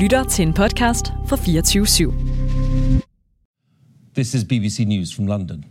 lytter 0.00 0.24
til 0.24 0.46
en 0.46 0.52
podcast 0.54 1.06
fra 1.26 1.36
24 1.36 1.86
/7. 1.86 2.12
This 4.14 4.34
is 4.34 4.44
BBC 4.44 4.84
News 4.86 5.14
from 5.14 5.26
London. 5.26 5.64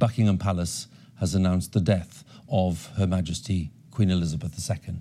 Buckingham 0.00 0.38
Palace 0.38 0.88
has 1.18 1.34
announced 1.34 1.72
the 1.72 1.84
death 1.84 2.08
of 2.48 2.88
Her 2.96 3.06
Majesty 3.06 3.62
Queen 3.96 4.10
Elizabeth 4.10 4.54
II. 4.70 4.94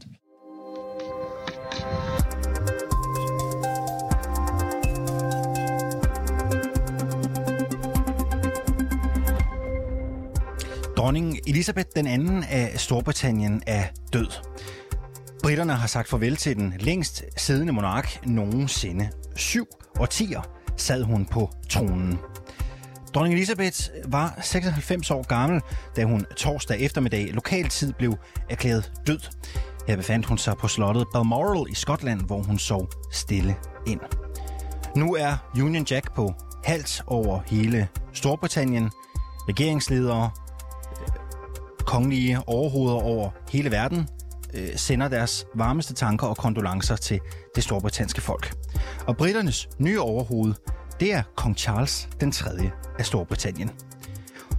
Dronning 10.97 11.39
Elisabeth 11.47 11.89
den 11.95 12.07
anden 12.07 12.43
af 12.43 12.79
Storbritannien 12.79 13.63
er 13.67 13.83
død. 14.13 14.50
Britterne 15.51 15.73
har 15.73 15.87
sagt 15.87 16.09
farvel 16.09 16.35
til 16.35 16.55
den 16.55 16.73
længst 16.79 17.23
siddende 17.37 17.73
monark 17.73 18.27
nogensinde. 18.27 19.09
Syv 19.35 19.67
årtier 19.99 20.41
sad 20.77 21.03
hun 21.03 21.25
på 21.25 21.49
tronen. 21.69 22.19
Dronning 23.15 23.35
Elisabeth 23.35 23.89
var 24.05 24.39
96 24.41 25.11
år 25.11 25.27
gammel, 25.27 25.61
da 25.95 26.03
hun 26.03 26.25
torsdag 26.37 26.79
eftermiddag 26.79 27.33
lokaltid 27.33 27.93
blev 27.93 28.17
erklæret 28.49 28.91
død. 29.07 29.19
Her 29.87 29.95
befandt 29.95 30.25
hun 30.25 30.37
sig 30.37 30.57
på 30.57 30.67
slottet 30.67 31.07
Balmoral 31.13 31.71
i 31.71 31.75
Skotland, 31.75 32.21
hvor 32.21 32.43
hun 32.43 32.59
sov 32.59 32.89
stille 33.11 33.55
ind. 33.87 33.99
Nu 34.95 35.15
er 35.15 35.51
Union 35.55 35.85
Jack 35.91 36.15
på 36.15 36.33
hals 36.65 37.03
over 37.07 37.39
hele 37.47 37.87
Storbritannien. 38.13 38.91
Regeringsledere, 39.49 40.31
kongelige 41.85 42.39
overhoveder 42.47 43.01
over 43.01 43.29
hele 43.49 43.71
verden 43.71 44.07
øh, 44.53 44.69
sender 44.75 45.07
deres 45.07 45.45
varmeste 45.55 45.93
tanker 45.93 46.27
og 46.27 46.37
kondolencer 46.37 46.95
til 46.95 47.19
det 47.55 47.63
storbritanniske 47.63 48.21
folk. 48.21 48.53
Og 49.07 49.17
britternes 49.17 49.69
nye 49.79 50.01
overhoved, 50.01 50.53
det 50.99 51.13
er 51.13 51.23
kong 51.35 51.57
Charles 51.57 52.09
den 52.19 52.31
3. 52.31 52.71
af 52.99 53.05
Storbritannien. 53.05 53.71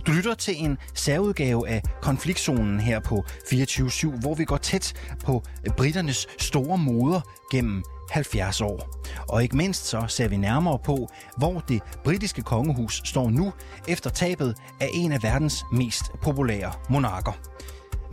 Du 0.06 0.12
lytter 0.12 0.34
til 0.34 0.54
en 0.64 0.78
særudgave 0.94 1.68
af 1.68 1.82
konfliktzonen 2.02 2.80
her 2.80 3.00
på 3.00 3.24
24-7, 3.28 4.20
hvor 4.20 4.34
vi 4.34 4.44
går 4.44 4.56
tæt 4.56 4.94
på 5.24 5.42
britternes 5.76 6.26
store 6.38 6.78
moder 6.78 7.20
gennem 7.52 7.84
70 8.10 8.60
år. 8.60 9.02
Og 9.28 9.42
ikke 9.42 9.56
mindst 9.56 9.86
så 9.86 10.04
ser 10.08 10.28
vi 10.28 10.36
nærmere 10.36 10.78
på, 10.84 11.08
hvor 11.36 11.60
det 11.60 11.82
britiske 12.04 12.42
kongehus 12.42 13.02
står 13.04 13.30
nu 13.30 13.52
efter 13.88 14.10
tabet 14.10 14.56
af 14.80 14.88
en 14.94 15.12
af 15.12 15.22
verdens 15.22 15.64
mest 15.72 16.02
populære 16.22 16.72
monarker. 16.90 17.32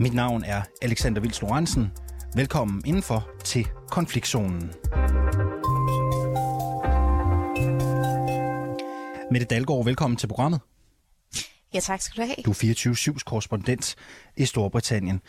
Mit 0.00 0.14
navn 0.14 0.44
er 0.44 0.62
Alexander 0.82 1.22
Vils 1.22 1.42
Lorentzen. 1.42 1.92
Velkommen 2.34 2.82
indenfor 2.86 3.30
til 3.44 3.66
konfliktzonen. 3.90 4.72
Mette 9.30 9.46
Dalgaard, 9.46 9.84
velkommen 9.84 10.16
til 10.16 10.26
programmet. 10.26 10.60
Ja, 11.74 11.80
tak 11.80 12.00
skal 12.00 12.22
du 12.22 12.26
have. 12.26 12.36
Du 12.44 12.50
er 12.50 12.54
24-7's 12.54 13.24
korrespondent 13.24 13.96
i 14.36 14.44
Storbritannien. 14.44 15.20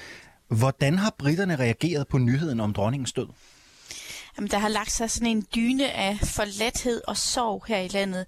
Hvordan 0.48 0.98
har 0.98 1.16
britterne 1.18 1.56
reageret 1.56 2.08
på 2.08 2.18
nyheden 2.18 2.60
om 2.60 2.74
dronningens 2.74 3.14
død? 3.14 3.28
Jamen, 4.38 4.52
der 4.52 4.58
har 4.58 4.70
lagt 4.70 4.92
sig 4.92 5.12
sådan 5.12 5.28
en 5.28 5.48
dyne 5.56 5.92
af 5.92 6.20
forladthed 6.24 7.02
og 7.08 7.18
sorg 7.18 7.64
her 7.68 7.78
i 7.78 7.88
landet. 7.88 8.26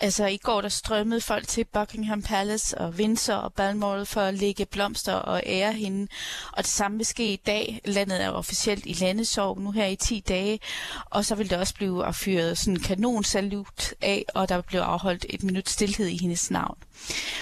Altså, 0.00 0.26
i 0.26 0.36
går 0.36 0.60
der 0.60 0.68
strømmede 0.68 1.20
folk 1.20 1.48
til 1.48 1.64
Buckingham 1.64 2.22
Palace 2.22 2.78
og 2.78 2.90
Windsor 2.90 3.34
og 3.34 3.52
Balmoral 3.52 4.06
for 4.06 4.20
at 4.20 4.34
lægge 4.34 4.66
blomster 4.66 5.12
og 5.12 5.42
ære 5.46 5.72
hende. 5.72 6.08
Og 6.52 6.58
det 6.58 6.66
samme 6.66 6.96
vil 6.96 7.06
ske 7.06 7.32
i 7.32 7.36
dag. 7.36 7.80
Landet 7.84 8.22
er 8.22 8.30
officielt 8.30 8.86
i 8.86 8.92
landesorg 8.92 9.60
nu 9.60 9.70
her 9.70 9.86
i 9.86 9.96
10 9.96 10.20
dage. 10.28 10.60
Og 11.04 11.24
så 11.24 11.34
vil 11.34 11.50
der 11.50 11.58
også 11.58 11.74
blive 11.74 12.04
affyret 12.04 12.58
sådan 12.58 12.74
en 12.74 12.80
kanonsalut 12.80 13.94
af, 14.00 14.24
og 14.34 14.48
der 14.48 14.60
bliver 14.60 14.84
afholdt 14.84 15.26
et 15.28 15.42
minut 15.42 15.68
stillhed 15.68 16.06
i 16.06 16.16
hendes 16.16 16.50
navn. 16.50 16.78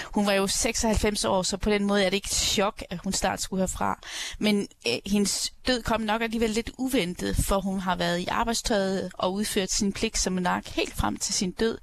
Hun 0.03 0.25
var 0.25 0.33
jo 0.33 0.47
96 0.47 1.25
år, 1.25 1.43
så 1.43 1.57
på 1.57 1.69
den 1.69 1.83
måde 1.83 2.03
er 2.03 2.09
det 2.09 2.15
ikke 2.15 2.27
et 2.27 2.31
chok, 2.31 2.83
at 2.89 2.99
hun 3.03 3.13
snart 3.13 3.41
skulle 3.41 3.61
herfra. 3.61 3.99
Men 4.39 4.67
øh, 4.87 4.93
hendes 5.05 5.53
død 5.67 5.81
kom 5.81 6.01
nok 6.01 6.21
alligevel 6.21 6.49
lidt 6.49 6.71
uventet, 6.77 7.35
for 7.35 7.59
hun 7.59 7.79
har 7.79 7.95
været 7.95 8.19
i 8.19 8.27
arbejdstøjet 8.27 9.11
og 9.13 9.33
udført 9.33 9.71
sin 9.71 9.93
pligt 9.93 10.17
som 10.17 10.33
monark 10.33 10.67
helt 10.67 10.93
frem 10.93 11.17
til 11.17 11.33
sin 11.33 11.51
død. 11.51 11.77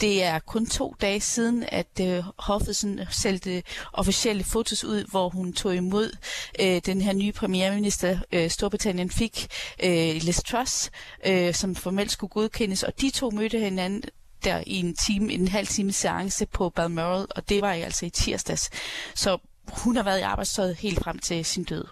Det 0.00 0.22
er 0.22 0.38
kun 0.38 0.66
to 0.66 0.94
dage 1.00 1.20
siden, 1.20 1.64
at 1.68 2.00
øh, 2.00 2.24
hoffet 2.38 2.76
sådan 2.76 3.06
sendte 3.10 3.62
officielle 3.92 4.44
fotos 4.44 4.84
ud, 4.84 5.04
hvor 5.10 5.28
hun 5.28 5.52
tog 5.52 5.76
imod 5.76 6.16
øh, 6.60 6.80
den 6.86 7.00
her 7.00 7.12
nye 7.12 7.32
premierminister, 7.32 8.18
øh, 8.32 8.50
Storbritannien 8.50 9.10
fik, 9.10 9.46
øh, 9.82 10.14
Liz 10.14 10.40
Truss, 10.42 10.90
øh, 11.26 11.54
som 11.54 11.76
formelt 11.76 12.12
skulle 12.12 12.30
godkendes, 12.30 12.82
og 12.82 13.00
de 13.00 13.10
to 13.10 13.30
mødte 13.30 13.58
hinanden 13.58 14.02
der 14.44 14.62
i 14.66 14.74
en 14.74 14.96
time, 14.96 15.32
en 15.32 15.48
halv 15.48 15.66
time 15.66 15.92
seance 15.92 16.46
på 16.46 16.70
Balmoral, 16.70 17.26
og 17.30 17.48
det 17.48 17.62
var 17.62 17.72
jeg 17.72 17.84
altså 17.84 18.06
i 18.06 18.10
tirsdags. 18.10 18.70
Så 19.14 19.38
hun 19.72 19.96
har 19.96 20.02
været 20.02 20.18
i 20.18 20.22
arbejdstøjet 20.22 20.76
helt 20.76 21.04
frem 21.04 21.18
til 21.18 21.44
sin 21.44 21.64
død. 21.64 21.84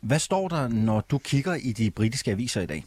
Hvad 0.00 0.18
står 0.18 0.48
der, 0.48 0.68
når 0.68 1.00
du 1.00 1.18
kigger 1.18 1.54
i 1.54 1.72
de 1.72 1.90
britiske 1.90 2.30
aviser 2.30 2.60
i 2.60 2.66
dag? 2.66 2.84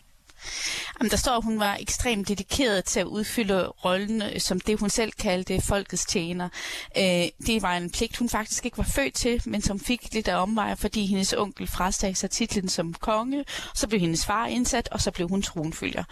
Jamen, 0.99 1.11
der 1.11 1.17
står, 1.17 1.31
at 1.31 1.43
hun 1.43 1.59
var 1.59 1.77
ekstremt 1.79 2.27
dedikeret 2.27 2.85
til 2.85 2.99
at 2.99 3.05
udfylde 3.05 3.67
rollen 3.67 4.21
øh, 4.21 4.39
som 4.39 4.59
det, 4.59 4.79
hun 4.79 4.89
selv 4.89 5.11
kaldte 5.11 5.61
folkets 5.61 6.05
tjener. 6.05 6.49
Øh, 6.97 7.03
det 7.47 7.61
var 7.61 7.77
en 7.77 7.89
pligt, 7.89 8.17
hun 8.17 8.29
faktisk 8.29 8.65
ikke 8.65 8.77
var 8.77 8.83
født 8.83 9.13
til, 9.13 9.41
men 9.45 9.61
som 9.61 9.79
fik 9.79 10.13
lidt 10.13 10.27
af 10.27 10.41
omveje, 10.41 10.75
fordi 10.75 11.05
hendes 11.05 11.33
onkel 11.33 11.67
frastag 11.67 12.17
sig 12.17 12.29
titlen 12.29 12.69
som 12.69 12.93
konge, 12.93 13.45
så 13.75 13.87
blev 13.87 13.99
hendes 13.99 14.25
far 14.25 14.47
indsat, 14.47 14.89
og 14.91 15.01
så 15.01 15.11
blev 15.11 15.27
hun 15.29 15.41
tronfølger. 15.41 16.03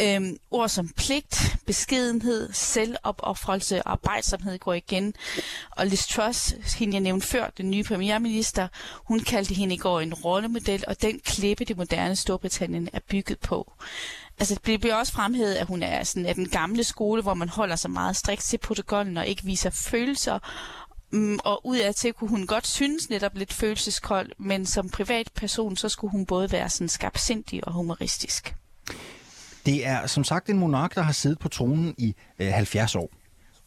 Øh, 0.00 0.22
ord 0.50 0.68
som 0.68 0.88
pligt, 0.88 1.56
beskedenhed, 1.66 2.52
selvopoffrelse 2.52 3.82
og 3.82 3.92
arbejdsomhed 3.92 4.58
går 4.58 4.74
igen. 4.74 5.14
Og 5.70 5.86
Liz 5.86 6.06
Truss, 6.06 6.54
hende 6.78 6.94
jeg 6.94 7.00
nævnte 7.00 7.26
før, 7.26 7.50
den 7.56 7.70
nye 7.70 7.82
premierminister, 7.82 8.68
hun 9.04 9.20
kaldte 9.20 9.54
hende 9.54 9.74
i 9.74 9.78
går 9.78 10.00
en 10.00 10.14
rollemodel, 10.14 10.84
og 10.86 11.02
den 11.02 11.20
klippe 11.24 11.64
det 11.64 11.76
moderne 11.76 12.16
Storbritannien 12.16 12.88
er 12.92 13.00
bygget 13.08 13.38
på. 13.38 13.72
Altså, 14.38 14.58
det 14.66 14.80
bliver 14.80 14.94
også 14.94 15.12
fremhævet, 15.12 15.54
at 15.54 15.66
hun 15.66 15.82
er 15.82 16.04
sådan 16.04 16.26
af 16.26 16.34
den 16.34 16.48
gamle 16.48 16.84
skole, 16.84 17.22
hvor 17.22 17.34
man 17.34 17.48
holder 17.48 17.76
sig 17.76 17.90
meget 17.90 18.16
strikt 18.16 18.42
til 18.42 18.58
protokollen 18.58 19.16
og 19.16 19.26
ikke 19.26 19.44
viser 19.44 19.70
følelser. 19.70 20.38
Mm, 21.12 21.38
og 21.44 21.66
ud 21.66 21.76
af 21.76 21.94
til 21.94 22.12
kunne 22.12 22.30
hun 22.30 22.46
godt 22.46 22.66
synes 22.66 23.10
netop 23.10 23.34
lidt 23.34 23.52
følelseskold, 23.52 24.32
men 24.38 24.66
som 24.66 24.88
privatperson, 24.88 25.76
så 25.76 25.88
skulle 25.88 26.10
hun 26.10 26.26
både 26.26 26.52
være 26.52 26.70
sådan 26.70 26.88
skabsindig 26.88 27.66
og 27.66 27.72
humoristisk. 27.72 28.54
Det 29.66 29.86
er 29.86 30.06
som 30.06 30.24
sagt 30.24 30.48
en 30.48 30.58
monark, 30.58 30.94
der 30.94 31.02
har 31.02 31.12
siddet 31.12 31.38
på 31.38 31.48
tronen 31.48 31.94
i 31.98 32.14
øh, 32.38 32.48
70 32.48 32.94
år. 32.94 33.10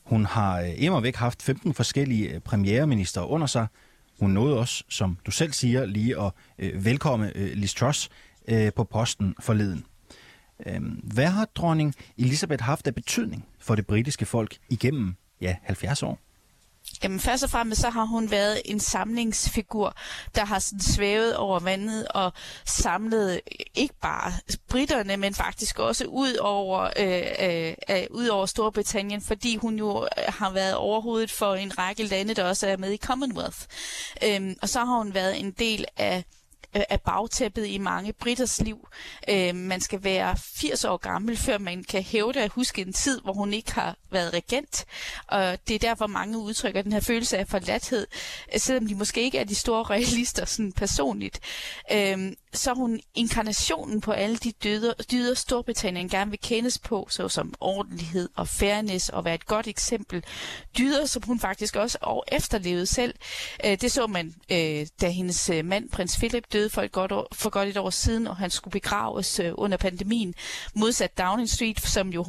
Hun 0.03 0.26
har 0.26 0.74
øh, 0.96 1.03
væk 1.03 1.16
haft 1.16 1.41
15 1.44 1.74
forskellige 1.74 2.30
øh, 2.30 2.40
premierminister 2.40 3.22
under 3.22 3.47
sig. 3.47 3.68
Hun 4.20 4.31
nåede 4.31 4.58
også, 4.58 4.84
som 4.90 5.18
du 5.26 5.31
selv 5.31 5.53
siger, 5.53 5.86
lige 5.86 6.22
at 6.22 6.31
øh, 6.59 6.86
velkomme 6.86 7.31
øh, 7.36 7.52
Liz 7.53 7.74
Truss 7.74 8.09
øh, 8.47 8.74
på 8.74 8.84
posten 8.84 9.36
forleden. 9.40 9.86
Øhm, 10.66 11.02
hvad 11.03 11.28
har 11.28 11.46
dronning 11.46 11.96
Elisabeth 12.18 12.64
haft 12.64 12.88
af 12.88 12.96
betydning 12.96 13.46
for 13.59 13.75
det 13.75 13.88
britiske 13.88 14.25
folk 14.25 14.58
igennem 14.70 15.16
ja, 15.42 15.56
70 15.64 16.03
år? 16.03 16.20
Jamen 17.03 17.20
først 17.20 17.44
og 17.44 17.50
fremmest 17.50 17.81
så 17.81 17.90
har 17.90 18.03
hun 18.03 18.31
været 18.31 18.62
en 18.66 18.80
samlingsfigur, 18.80 19.96
der 20.36 20.46
har 20.46 20.59
sådan 20.59 20.80
svævet 20.80 21.36
over 21.36 21.59
vandet 21.59 22.08
og 22.08 22.34
samlet 22.66 23.42
ikke 23.75 23.94
bare 24.02 24.34
britterne, 24.70 25.18
men 25.18 25.34
faktisk 25.34 25.80
også 25.80 26.06
ud 26.06 26.36
over, 26.36 26.90
øh, 27.00 27.24
øh, 27.50 27.74
øh 27.90 28.08
ud 28.12 28.28
over 28.28 28.46
Storbritannien, 28.46 29.22
fordi 29.22 29.56
hun 29.56 29.76
jo 29.76 30.03
øh, 30.03 30.24
har 30.28 30.52
været 30.52 30.76
overhovedet 30.76 31.31
for 31.31 31.56
en 31.56 31.78
række 31.78 32.03
lande, 32.03 32.34
der 32.34 32.44
også 32.44 32.68
er 32.68 32.78
med 32.78 32.91
i 32.91 32.97
Commonwealth. 32.97 33.59
Øhm, 34.24 34.56
og 34.62 34.70
så 34.70 34.80
har 34.80 34.97
hun 34.97 35.14
været 35.14 35.40
en 35.40 35.52
del 35.52 35.86
af 35.97 36.24
Øh, 36.75 36.97
bagtæppet 37.06 37.68
i 37.68 37.78
mange 37.78 38.13
britters 38.13 38.62
liv. 38.62 38.88
Øh, 39.30 39.56
man 39.56 39.82
skal 39.82 40.03
være 40.03 40.38
80 40.38 40.85
år 40.85 40.97
gammel, 40.97 41.38
før 41.38 41.58
man 41.58 41.84
kan 41.84 42.03
hævde 42.03 42.41
at 42.41 42.52
huske 42.52 42.82
en 42.82 42.94
tid, 42.94 43.22
hvor 43.22 43.34
hun 43.34 43.53
ikke 43.53 43.73
har 43.73 43.96
været 44.11 44.34
regent. 44.34 44.85
Og 45.28 45.67
det 45.67 45.76
er 45.76 45.79
derfor 45.79 46.08
mange 46.08 46.38
udtrykker 46.38 46.82
den 46.82 46.91
her 46.91 47.00
følelse 47.00 47.38
af 47.38 47.47
forladthed, 47.47 48.08
øh, 48.53 48.59
selvom 48.59 48.88
de 48.88 48.96
måske 48.96 49.22
ikke 49.22 49.38
er 49.38 49.44
de 49.44 49.56
store 49.56 49.84
realister 49.84 50.46
sådan 50.46 50.72
personligt. 50.72 51.40
Øhm, 51.91 52.35
så 52.53 52.72
er 52.72 52.76
hun 52.76 53.00
inkarnationen 53.16 54.02
på 54.02 54.11
alle 54.11 54.38
de 54.38 54.52
dyder, 54.52 54.94
dyder 55.11 55.34
Storbritannien 55.34 56.09
gerne 56.09 56.32
vil 56.32 56.40
kendes 56.40 56.79
på, 56.79 57.08
såsom 57.09 57.53
ordentlighed 57.59 58.29
og 58.35 58.47
fairness 58.47 59.09
og 59.09 59.26
være 59.26 59.35
et 59.35 59.46
godt 59.46 59.67
eksempel. 59.67 60.23
Dyder, 60.78 61.06
som 61.06 61.23
hun 61.26 61.40
faktisk 61.40 61.76
også 61.76 62.23
efterlevede 62.28 62.85
selv. 62.85 63.16
Øh, 63.66 63.82
det 63.82 63.91
så 63.91 64.08
man, 64.08 64.35
øh, 64.52 64.88
da 65.02 65.09
hendes 65.09 65.50
øh, 65.50 65.66
mand, 65.66 65.90
prins 65.90 66.17
Philip, 66.17 66.53
døde 66.53 66.70
for, 66.70 66.82
et 66.82 66.91
godt 66.91 67.11
år, 67.11 67.28
for 67.32 67.50
godt 67.50 67.70
et 67.70 67.78
år 67.78 67.90
siden, 67.90 68.28
og 68.28 68.38
han 68.38 68.50
skulle 68.50 68.72
begraves 68.72 69.40
øh, 69.40 69.52
under 69.56 69.78
pandemien. 69.78 70.34
Modsat 70.76 71.17
Downing 71.17 71.50
Street, 71.50 71.82
som 71.82 72.09
jo 72.09 72.26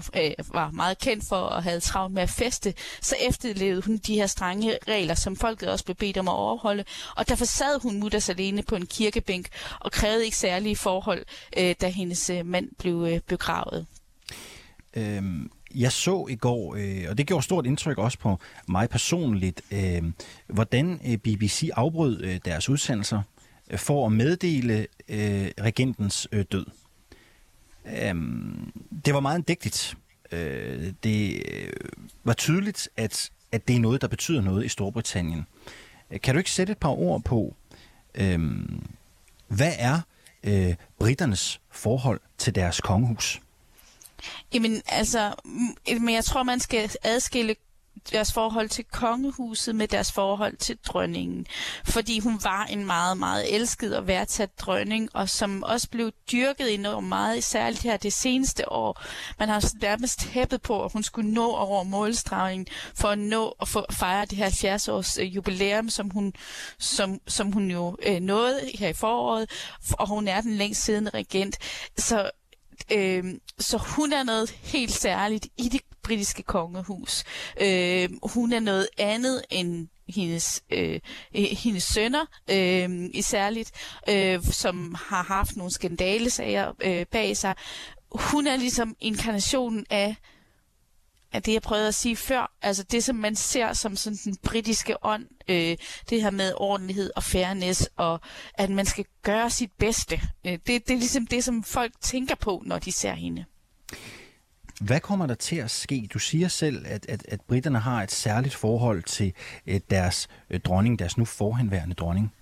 var 0.49 0.71
meget 0.71 0.99
kendt 0.99 1.25
for 1.29 1.49
at 1.49 1.63
have 1.63 1.70
travlt 1.79 2.15
med 2.15 2.23
at 2.23 2.31
feste, 2.31 2.75
så 3.03 3.17
efterlevede 3.29 3.83
hun 3.83 3.97
de 3.97 4.15
her 4.15 4.27
strenge 4.27 4.79
regler, 4.89 5.15
som 5.15 5.37
folket 5.37 5.69
også 5.69 5.85
blev 5.85 5.97
bedt 5.97 6.19
om 6.19 6.29
at 6.29 6.35
overholde. 6.35 6.85
Og 7.17 7.29
derfor 7.29 7.45
sad 7.45 7.81
hun 7.83 8.01
mutters 8.01 8.29
alene 8.29 8.63
på 8.63 8.77
en 8.77 8.87
kirkebænk 8.87 9.49
og 9.81 9.93
krævede 9.93 10.25
ikke 10.25 10.37
særlige 10.37 10.77
forhold, 10.77 11.25
øh, 11.59 11.75
da 11.81 11.89
hendes 11.89 12.31
øh, 12.31 12.47
mand 12.47 12.69
blev 12.79 13.07
øh, 13.13 13.21
begravet. 13.21 13.87
Øhm, 14.97 15.51
jeg 15.75 15.93
så 15.93 16.27
i 16.31 16.37
går, 16.37 16.75
øh, 16.79 17.05
og 17.11 17.19
det 17.19 17.27
gjorde 17.27 17.43
stort 17.43 17.67
indtryk 17.67 17.99
også 17.99 18.19
på 18.19 18.39
mig 18.69 18.89
personligt, 18.89 19.63
øh, 19.71 20.03
hvordan 20.47 21.01
øh, 21.07 21.17
BBC 21.17 21.69
afbrød 21.73 22.23
øh, 22.23 22.41
deres 22.45 22.69
udsendelser 22.69 23.23
øh, 23.71 23.79
for 23.79 24.07
at 24.07 24.13
meddele 24.13 24.87
øh, 25.09 25.51
regentens 25.61 26.29
øh, 26.33 26.45
død. 26.53 26.67
Øhm, 27.87 28.73
det 29.05 29.15
var 29.15 29.21
meget 29.21 29.39
indægtigt. 29.39 29.97
Øh, 30.33 30.93
det 31.05 31.43
øh, 31.53 31.73
var 32.25 32.33
tydeligt, 32.33 32.89
at, 32.97 33.31
at 33.53 33.69
det 33.69 33.77
er 33.77 33.81
noget, 33.81 34.01
der 34.01 34.09
betyder 34.09 34.41
noget 34.41 34.65
i 34.65 34.69
Storbritannien. 34.69 35.47
Øh, 36.11 36.21
kan 36.21 36.35
du 36.35 36.39
ikke 36.39 36.51
sætte 36.51 36.71
et 36.71 36.79
par 36.79 36.89
ord 36.89 37.23
på, 37.23 37.55
øh, 38.15 38.41
hvad 39.49 39.73
er 39.79 40.01
øh, 40.45 40.75
britternes 40.99 41.61
forhold 41.71 42.21
til 42.39 42.55
deres 42.55 42.81
kongehus? 42.81 43.41
Jamen, 44.55 44.83
altså, 44.87 45.35
men 45.87 46.15
jeg 46.15 46.25
tror, 46.25 46.43
man 46.43 46.61
skal 46.61 46.91
adskille 47.03 47.55
deres 48.13 48.33
forhold 48.33 48.69
til 48.69 48.85
kongehuset 48.85 49.75
med 49.75 49.89
deres 49.89 50.13
forhold 50.13 50.57
til 50.57 50.79
dronningen. 50.87 51.47
Fordi 51.85 52.19
hun 52.19 52.41
var 52.43 52.65
en 52.65 52.87
meget, 52.87 53.19
meget 53.19 53.55
elsket 53.55 53.97
og 53.97 54.07
værdsat 54.07 54.61
dronning, 54.61 55.09
og 55.15 55.29
som 55.29 55.63
også 55.63 55.91
blev 55.91 56.13
dyrket 56.33 56.75
enormt 56.75 57.09
meget, 57.09 57.45
særligt 57.45 57.83
her 57.83 57.97
det 57.97 58.13
seneste 58.13 58.73
år. 58.73 59.03
Man 59.39 59.49
har 59.49 59.73
nærmest 59.81 60.25
hæppet 60.25 60.63
på, 60.63 60.85
at 60.85 60.93
hun 60.93 61.03
skulle 61.03 61.31
nå 61.31 61.53
over 61.53 61.83
målstregen 61.83 62.67
for 62.95 63.09
at 63.09 63.19
nå 63.19 63.57
at 63.61 63.69
få, 63.69 63.85
fejre 63.93 64.25
det 64.25 64.39
her 64.39 64.45
70 64.45 64.89
års 64.89 65.19
øh, 65.19 65.35
jubilæum, 65.37 65.89
som 65.89 66.11
hun, 66.11 66.33
som, 66.79 67.19
som 67.27 67.53
hun 67.53 67.71
jo 67.71 67.97
øh, 68.07 68.21
nåede 68.21 68.61
her 68.75 68.89
i 68.89 68.93
foråret, 68.93 69.51
og 69.93 70.09
hun 70.09 70.29
er 70.29 70.41
den 70.41 70.55
længst 70.55 70.85
siddende 70.85 71.11
regent. 71.11 71.59
Så 71.99 72.31
Øh, 72.93 73.25
så 73.59 73.77
hun 73.77 74.13
er 74.13 74.23
noget 74.23 74.51
helt 74.51 74.93
særligt 74.93 75.47
i 75.57 75.69
det 75.69 75.81
britiske 76.11 76.43
kongehus. 76.43 77.25
Øh, 77.61 78.09
hun 78.23 78.53
er 78.53 78.61
noget 78.61 78.89
andet 78.99 79.43
end 79.51 79.89
hendes, 80.09 80.63
øh, 80.71 81.01
øh 81.35 81.43
hendes 81.43 81.83
sønner, 81.83 82.25
øh, 82.51 83.11
isærligt, 83.15 83.73
øh, 84.09 84.43
som 84.45 84.95
har 85.09 85.23
haft 85.23 85.57
nogle 85.57 85.73
skandalesager 85.73 86.73
øh, 86.81 87.07
bag 87.07 87.37
sig. 87.37 87.55
Hun 88.13 88.47
er 88.47 88.57
ligesom 88.57 88.97
inkarnationen 89.01 89.87
af 89.91 90.17
af 91.33 91.43
det, 91.43 91.53
jeg 91.53 91.63
prøvede 91.63 91.89
at 91.89 91.95
sige 91.95 92.17
før. 92.17 92.53
Altså 92.63 92.83
det, 92.83 93.05
som 93.05 93.17
man 93.17 93.37
ser 93.37 93.73
som 93.73 93.97
sådan 93.97 94.19
den 94.25 94.37
britiske 94.43 95.05
ånd. 95.05 95.27
Øh, 95.49 95.77
det 96.11 96.23
her 96.23 96.31
med 96.31 96.53
ordentlighed 96.57 97.11
og 97.17 97.23
fairness, 97.23 97.89
og 97.97 98.21
at 98.55 98.71
man 98.71 98.87
skal 98.87 99.05
gøre 99.23 99.51
sit 99.51 99.71
bedste. 99.79 100.21
Øh, 100.47 100.53
det, 100.53 100.67
det 100.67 100.91
er 100.91 100.99
ligesom 100.99 101.27
det, 101.27 101.45
som 101.45 101.63
folk 101.63 101.93
tænker 102.01 102.35
på, 102.35 102.63
når 102.67 102.79
de 102.79 102.93
ser 102.93 103.13
hende. 103.13 103.45
Hvad 104.81 105.01
kommer 105.01 105.27
der 105.27 105.35
til 105.35 105.57
at 105.57 105.71
ske? 105.71 106.09
Du 106.15 106.19
siger 106.19 106.49
selv, 106.49 106.87
at, 106.87 107.07
at, 107.09 107.27
at 107.29 107.41
britterne 107.41 107.79
har 107.79 108.03
et 108.03 108.13
særligt 108.13 108.55
forhold 108.55 109.03
til 109.03 109.33
øh, 109.67 109.81
deres 109.91 110.29
øh, 110.51 110.61
dronning, 110.61 110.99
deres 110.99 111.19
nu 111.19 111.25
forhenværende 111.25 111.95
dronning. 111.95 112.33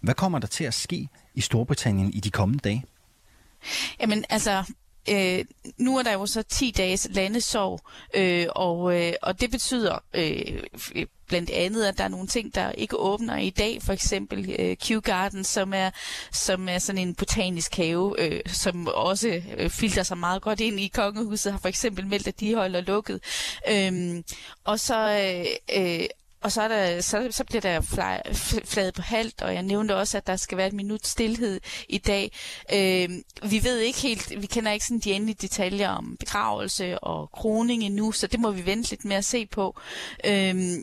Hvad 0.00 0.14
kommer 0.14 0.38
der 0.38 0.46
til 0.46 0.64
at 0.64 0.74
ske 0.74 1.08
i 1.34 1.40
Storbritannien 1.40 2.12
i 2.12 2.20
de 2.20 2.30
kommende 2.30 2.62
dage? 2.62 2.84
Jamen, 4.00 4.24
altså, 4.30 4.64
øh, 5.10 5.44
nu 5.78 5.98
er 5.98 6.02
der 6.02 6.12
jo 6.12 6.26
så 6.26 6.42
10 6.42 6.70
dages 6.70 7.08
landesorg, 7.10 7.80
øh, 8.14 8.46
og, 8.50 9.00
øh, 9.00 9.12
og 9.22 9.40
det 9.40 9.50
betyder 9.50 9.98
øh, 10.14 10.62
blandt 11.28 11.50
andet, 11.50 11.84
at 11.84 11.98
der 11.98 12.04
er 12.04 12.08
nogle 12.08 12.26
ting, 12.26 12.54
der 12.54 12.72
ikke 12.72 12.96
åbner 12.96 13.36
i 13.36 13.50
dag, 13.50 13.82
for 13.82 13.92
eksempel 13.92 14.54
øh, 14.58 14.76
Kew 14.76 15.00
Garden, 15.00 15.44
som 15.44 15.74
er, 15.74 15.90
som 16.32 16.68
er 16.68 16.78
sådan 16.78 17.08
en 17.08 17.14
botanisk 17.14 17.76
have, 17.76 18.14
øh, 18.18 18.40
som 18.46 18.88
også 18.94 19.42
øh, 19.56 19.70
filter 19.70 20.02
sig 20.02 20.18
meget 20.18 20.42
godt 20.42 20.60
ind 20.60 20.80
i 20.80 20.88
kongehuset, 20.88 21.52
har 21.52 21.58
for 21.58 21.68
eksempel 21.68 22.06
meldt, 22.06 22.28
at 22.28 22.40
de 22.40 22.54
holder 22.54 22.80
lukket. 22.80 23.20
Øhm, 23.70 24.24
og 24.64 24.80
så 24.80 25.10
øh, 25.10 25.46
øh, 25.76 26.06
og 26.40 26.52
så, 26.52 26.62
er 26.62 26.68
der, 26.68 27.00
så, 27.00 27.28
så 27.30 27.44
bliver 27.44 27.60
der 27.60 27.80
flaget 28.64 28.94
på 28.94 29.02
halvt, 29.02 29.42
og 29.42 29.54
jeg 29.54 29.62
nævnte 29.62 29.96
også, 29.96 30.16
at 30.16 30.26
der 30.26 30.36
skal 30.36 30.58
være 30.58 30.66
et 30.66 30.72
minut 30.72 31.06
stillhed 31.06 31.60
i 31.88 31.98
dag. 31.98 32.32
Øh, 32.72 33.08
vi 33.50 33.64
ved 33.64 33.78
ikke 33.78 33.98
helt, 33.98 34.42
vi 34.42 34.46
kender 34.46 34.72
ikke 34.72 34.84
sådan 34.84 34.98
de 34.98 35.12
endelige 35.12 35.38
detaljer 35.42 35.88
om 35.88 36.16
begravelse 36.20 36.98
og 36.98 37.30
kroning 37.30 37.84
endnu, 37.84 38.12
så 38.12 38.26
det 38.26 38.40
må 38.40 38.50
vi 38.50 38.66
vente 38.66 38.90
lidt 38.90 39.04
med 39.04 39.16
at 39.16 39.24
se 39.24 39.46
på. 39.46 39.80
Øh, 40.24 40.76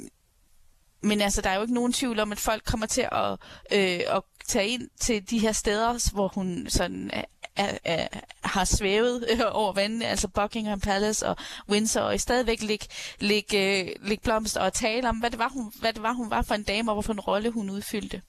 men 1.05 1.21
altså, 1.21 1.41
der 1.41 1.49
er 1.49 1.55
jo 1.55 1.61
ikke 1.61 1.73
nogen 1.73 1.93
tvivl 1.93 2.19
om, 2.19 2.31
at 2.31 2.39
folk 2.39 2.63
kommer 2.65 2.85
til 2.85 3.07
at, 3.11 3.31
øh, 3.71 4.15
at 4.15 4.21
tage 4.47 4.67
ind 4.67 4.89
til 4.99 5.29
de 5.29 5.39
her 5.39 5.51
steder, 5.51 6.13
hvor 6.13 6.27
hun 6.27 6.65
sådan 6.69 7.11
er, 7.55 7.77
er, 7.83 8.07
har 8.41 8.65
svævet 8.65 9.25
øh, 9.31 9.39
over 9.51 9.73
vandene, 9.73 10.05
altså 10.05 10.27
Buckingham 10.27 10.79
Palace 10.79 11.27
og 11.27 11.35
Windsor, 11.69 12.01
og 12.01 12.15
i 12.15 12.17
stadigvæk 12.17 12.61
ligge 12.61 12.85
lig, 13.19 13.43
øh, 13.55 13.87
lig 14.01 14.21
blomster 14.21 14.61
og 14.61 14.73
tale 14.73 15.09
om, 15.09 15.17
hvad 15.17 15.31
det, 15.31 15.39
var, 15.39 15.49
hun, 15.49 15.73
hvad 15.79 15.93
det 15.93 16.01
var, 16.01 16.13
hun 16.13 16.29
var 16.29 16.41
for 16.41 16.55
en 16.55 16.63
dame, 16.63 16.91
og 16.91 16.95
hvorfor 16.95 17.13
en 17.13 17.19
rolle 17.19 17.49
hun 17.49 17.69
udfyldte. 17.69 18.21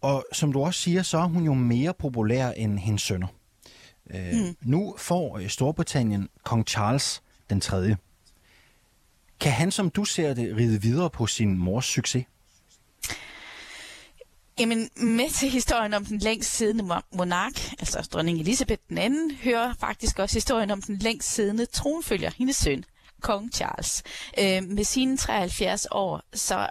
Og 0.00 0.26
som 0.32 0.52
du 0.52 0.64
også 0.64 0.80
siger, 0.80 1.02
så 1.02 1.18
er 1.18 1.26
hun 1.26 1.44
jo 1.44 1.54
mere 1.54 1.94
populær 1.94 2.50
end 2.50 2.78
hendes 2.78 3.02
sønner. 3.02 3.28
Øh, 4.14 4.32
mm. 4.32 4.56
Nu 4.62 4.94
får 4.98 5.38
øh, 5.38 5.48
Storbritannien 5.48 6.28
kong 6.44 6.66
Charles 6.66 7.22
den 7.50 7.60
3. 7.60 7.96
Kan 9.40 9.52
han, 9.52 9.70
som 9.70 9.90
du 9.90 10.04
ser 10.04 10.34
det, 10.34 10.56
ride 10.56 10.82
videre 10.82 11.10
på 11.10 11.26
sin 11.26 11.58
mors 11.58 11.84
succes? 11.86 12.24
Jamen, 14.58 14.90
med 14.96 15.30
til 15.30 15.50
historien 15.50 15.94
om 15.94 16.04
den 16.04 16.18
længst 16.18 16.56
siddende 16.56 17.02
monark, 17.12 17.72
altså 17.78 18.08
dronning 18.12 18.40
Elisabeth 18.40 18.82
II, 18.90 19.36
hører 19.42 19.74
faktisk 19.80 20.18
også 20.18 20.36
historien 20.36 20.70
om 20.70 20.82
den 20.82 20.96
længst 20.96 21.32
siddende 21.34 21.66
tronfølger, 21.66 22.30
hendes 22.38 22.56
søn, 22.56 22.84
kong 23.20 23.54
Charles. 23.54 24.02
Øh, 24.38 24.62
med 24.64 24.84
sine 24.84 25.16
73 25.16 25.86
år, 25.90 26.22
så 26.34 26.68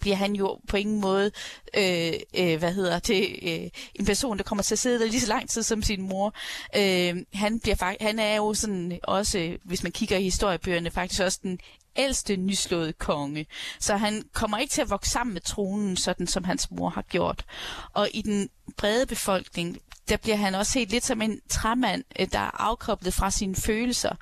bliver 0.00 0.16
han 0.16 0.32
jo 0.32 0.60
på 0.68 0.76
ingen 0.76 1.00
måde, 1.00 1.30
øh, 1.76 2.12
øh, 2.38 2.58
hvad 2.58 2.72
hedder 2.72 2.98
det, 2.98 3.38
øh, 3.42 3.70
en 3.94 4.06
person, 4.06 4.36
der 4.36 4.44
kommer 4.44 4.62
til 4.62 4.74
at 4.74 4.78
sidde 4.78 4.98
der 4.98 5.06
lige 5.06 5.20
så 5.20 5.28
lang 5.28 5.50
tid 5.50 5.62
som 5.62 5.82
sin 5.82 6.02
mor. 6.02 6.34
Øh, 6.76 7.16
han, 7.34 7.60
bliver 7.60 7.96
han 8.00 8.18
er 8.18 8.36
jo 8.36 8.54
sådan 8.54 8.98
også, 9.02 9.56
hvis 9.64 9.82
man 9.82 9.92
kigger 9.92 10.16
i 10.16 10.22
historiebøgerne, 10.22 10.90
faktisk 10.90 11.22
også 11.22 11.38
den 11.42 11.58
ældste 11.98 12.36
nyslåede 12.36 12.92
konge. 12.92 13.46
Så 13.80 13.96
han 13.96 14.22
kommer 14.32 14.58
ikke 14.58 14.72
til 14.72 14.82
at 14.82 14.90
vokse 14.90 15.10
sammen 15.10 15.32
med 15.34 15.40
tronen, 15.40 15.96
sådan 15.96 16.26
som 16.26 16.44
hans 16.44 16.70
mor 16.70 16.88
har 16.88 17.02
gjort. 17.02 17.44
Og 17.92 18.08
i 18.14 18.22
den 18.22 18.48
brede 18.76 19.06
befolkning, 19.06 19.78
der 20.08 20.16
bliver 20.16 20.36
han 20.36 20.54
også 20.54 20.78
helt 20.78 20.90
lidt 20.90 21.04
som 21.04 21.22
en 21.22 21.40
træmand, 21.48 22.04
øh, 22.20 22.26
der 22.32 22.38
er 22.38 22.60
afkoblet 22.62 23.14
fra 23.14 23.30
sine 23.30 23.54
følelser. 23.56 24.14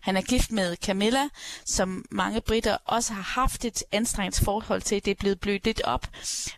Han 0.00 0.16
er 0.16 0.22
gift 0.22 0.52
med 0.52 0.76
Camilla, 0.76 1.28
som 1.66 2.04
mange 2.10 2.40
britter 2.40 2.76
også 2.84 3.12
har 3.12 3.22
haft 3.22 3.64
et 3.64 3.82
anstrengt 3.92 4.40
forhold 4.44 4.82
til. 4.82 5.04
Det 5.04 5.10
er 5.10 5.14
blevet 5.20 5.40
blødt 5.40 5.64
lidt 5.64 5.82
op. 5.82 6.06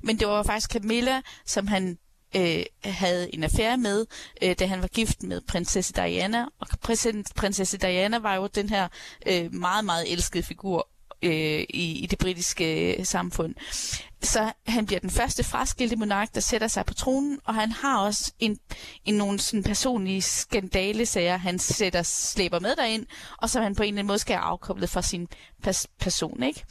Men 0.03 0.19
det 0.19 0.29
var 0.29 0.43
faktisk 0.43 0.71
Camilla, 0.71 1.21
som 1.47 1.67
han 1.67 1.99
øh, 2.37 2.63
havde 2.85 3.35
en 3.35 3.45
affære 3.45 3.77
med, 3.77 4.07
øh, 4.43 4.57
da 4.59 4.67
han 4.67 4.83
var 4.83 4.89
gift 4.89 5.23
med 5.23 5.41
prinsesse 5.41 5.93
Diana. 5.93 6.47
Og 6.61 6.69
prinsesse 7.37 7.79
Diana 7.79 8.19
var 8.19 8.35
jo 8.35 8.47
den 8.47 8.69
her 8.69 8.89
øh, 9.27 9.55
meget, 9.55 9.85
meget 9.85 10.13
elskede 10.13 10.43
figur 10.43 10.89
øh, 11.23 11.61
i, 11.71 11.99
i 12.03 12.07
det 12.07 12.19
britiske 12.19 12.95
øh, 12.97 13.07
samfund. 13.07 13.55
Så 14.25 14.53
han 14.67 14.87
bliver 14.87 15.01
den 15.01 15.11
første 15.11 15.45
fraskilte 15.45 15.97
monark, 15.97 16.35
der 16.35 16.41
sætter 16.41 16.69
sig 16.69 16.87
på 16.87 16.95
tronen, 16.95 17.39
og 17.45 17.55
han 17.55 17.73
har 17.73 17.99
også 17.99 18.33
en, 18.39 18.59
en 19.05 19.15
nogle 19.15 19.41
sådan 19.41 19.63
personlige 19.63 20.23
skandalesager, 20.23 21.37
han 21.37 21.59
sætter, 21.59 22.03
slæber 22.03 22.61
med 22.61 22.77
derind, 22.77 23.07
og 23.39 23.51
så 23.51 23.61
han 23.61 23.75
på 23.75 23.83
en 23.83 23.89
eller 23.89 23.99
anden 23.99 24.07
måde 24.07 24.19
skal 24.19 24.35
afkoblet 24.35 24.91
fra 24.91 25.03
sin 25.03 25.29
pers- 25.67 25.87
person. 26.01 26.43
Ikke? 26.43 26.65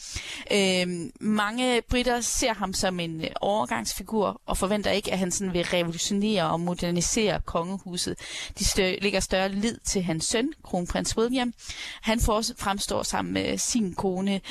Øhm, 0.81 1.11
mange 1.21 1.81
britter 1.89 2.21
ser 2.21 2.53
ham 2.53 2.73
som 2.73 2.99
en 2.99 3.21
øh, 3.21 3.27
overgangsfigur, 3.41 4.41
og 4.45 4.57
forventer 4.57 4.91
ikke, 4.91 5.11
at 5.11 5.19
han 5.19 5.31
sådan 5.31 5.53
vil 5.53 5.65
revolutionere 5.65 6.49
og 6.49 6.59
modernisere 6.59 7.41
kongehuset. 7.45 8.15
De 8.59 8.63
stør- 8.65 8.99
lægger 9.01 9.19
større 9.19 9.49
lid 9.49 9.77
til 9.85 10.03
hans 10.03 10.25
søn, 10.25 10.53
kronprins 10.63 11.17
William. 11.17 11.53
Han 12.01 12.19
får, 12.19 12.43
fremstår 12.57 13.03
sammen 13.03 13.33
med 13.33 13.57
sin 13.57 13.93
kone, 13.93 14.33
øh, 14.33 14.41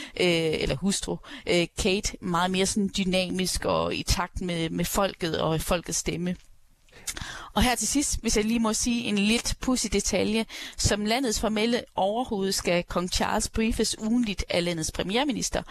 eller 0.63 0.77
hustru, 0.77 1.17
øh, 1.47 1.67
Kate, 1.79 2.17
meget 2.21 2.51
mere 2.51 2.67
sådan 2.67 2.89
dynamisk 2.97 3.65
og 3.65 3.95
i 3.95 4.03
takt 4.03 4.41
med, 4.41 4.71
med 4.71 4.85
folket 4.85 5.41
og 5.41 5.61
folkets 5.61 5.99
stemme. 5.99 6.37
Og 7.55 7.63
her 7.63 7.75
til 7.75 7.89
sidst, 7.89 8.21
hvis 8.21 8.37
jeg 8.37 8.45
lige 8.45 8.61
må 8.61 8.73
sige 8.73 9.05
en 9.05 9.19
lidt 9.19 9.55
pussy 9.61 9.87
detalje, 9.93 10.47
som 10.77 11.05
landets 11.05 11.41
formelle 11.41 11.85
overhoved 11.95 12.53
skal 12.53 12.85
kong 12.85 13.13
Charles 13.13 13.49
briefes 13.49 13.99
ugenligt 13.99 14.45
af 14.49 14.65
landets 14.65 14.93
premierminister. 14.93 15.63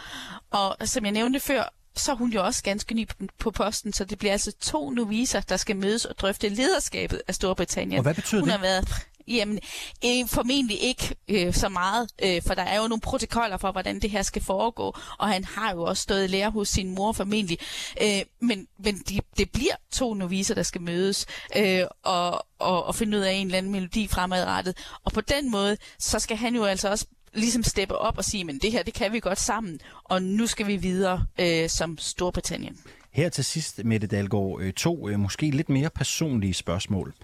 Og 0.50 0.76
som 0.84 1.04
jeg 1.04 1.12
nævnte 1.12 1.40
før, 1.40 1.72
så 1.96 2.12
er 2.12 2.16
hun 2.16 2.30
jo 2.30 2.44
også 2.44 2.62
ganske 2.62 2.94
ny 2.94 3.08
på 3.38 3.50
posten, 3.50 3.92
så 3.92 4.04
det 4.04 4.18
bliver 4.18 4.32
altså 4.32 4.52
to 4.60 4.90
noviser, 4.90 5.40
der 5.40 5.56
skal 5.56 5.76
mødes 5.76 6.04
og 6.04 6.18
drøfte 6.18 6.48
lederskabet 6.48 7.22
af 7.28 7.34
Storbritannien. 7.34 7.98
Og 7.98 8.02
hvad 8.02 8.14
betyder 8.14 8.40
hun 8.40 8.48
det? 8.48 8.58
Har 8.58 8.62
været, 8.62 8.88
Jamen, 9.28 9.58
øh, 10.04 10.28
formentlig 10.28 10.82
ikke 10.82 11.14
øh, 11.28 11.54
så 11.54 11.68
meget, 11.68 12.08
øh, 12.22 12.42
for 12.46 12.54
der 12.54 12.62
er 12.62 12.82
jo 12.82 12.88
nogle 12.88 13.00
protokoller 13.00 13.56
for, 13.56 13.72
hvordan 13.72 14.00
det 14.00 14.10
her 14.10 14.22
skal 14.22 14.42
foregå, 14.42 14.96
og 15.18 15.28
han 15.28 15.44
har 15.44 15.72
jo 15.72 15.82
også 15.82 16.02
stået 16.02 16.30
lærer 16.30 16.50
hos 16.50 16.68
sin 16.68 16.94
mor 16.94 17.12
formentlig. 17.12 17.58
Øh, 18.02 18.22
men 18.40 18.66
men 18.84 18.98
de, 19.08 19.20
det 19.36 19.50
bliver 19.50 19.74
to 19.92 20.14
noviser, 20.14 20.54
der 20.54 20.62
skal 20.62 20.80
mødes 20.80 21.26
øh, 21.56 21.84
og, 22.02 22.46
og, 22.58 22.84
og 22.84 22.94
finde 22.94 23.18
ud 23.18 23.22
af 23.22 23.32
en 23.32 23.46
eller 23.46 23.58
anden 23.58 23.72
melodi 23.72 24.08
fremadrettet. 24.08 24.76
Og 25.04 25.12
på 25.12 25.20
den 25.20 25.50
måde, 25.50 25.76
så 25.98 26.18
skal 26.18 26.36
han 26.36 26.54
jo 26.54 26.64
altså 26.64 26.90
også 26.90 27.06
ligesom 27.34 27.62
steppe 27.62 27.98
op 27.98 28.18
og 28.18 28.24
sige, 28.24 28.44
men 28.44 28.58
det 28.58 28.72
her, 28.72 28.82
det 28.82 28.94
kan 28.94 29.12
vi 29.12 29.20
godt 29.20 29.40
sammen, 29.40 29.80
og 30.04 30.22
nu 30.22 30.46
skal 30.46 30.66
vi 30.66 30.76
videre 30.76 31.24
øh, 31.40 31.68
som 31.68 31.98
Storbritannien. 31.98 32.78
Her 33.10 33.28
til 33.28 33.44
sidst, 33.44 33.84
Mette 33.84 34.06
Dalgaard, 34.06 34.60
øh, 34.60 34.72
to 34.72 35.08
øh, 35.08 35.20
måske 35.20 35.50
lidt 35.50 35.68
mere 35.68 35.90
personlige 35.90 36.54
spørgsmål. 36.54 37.14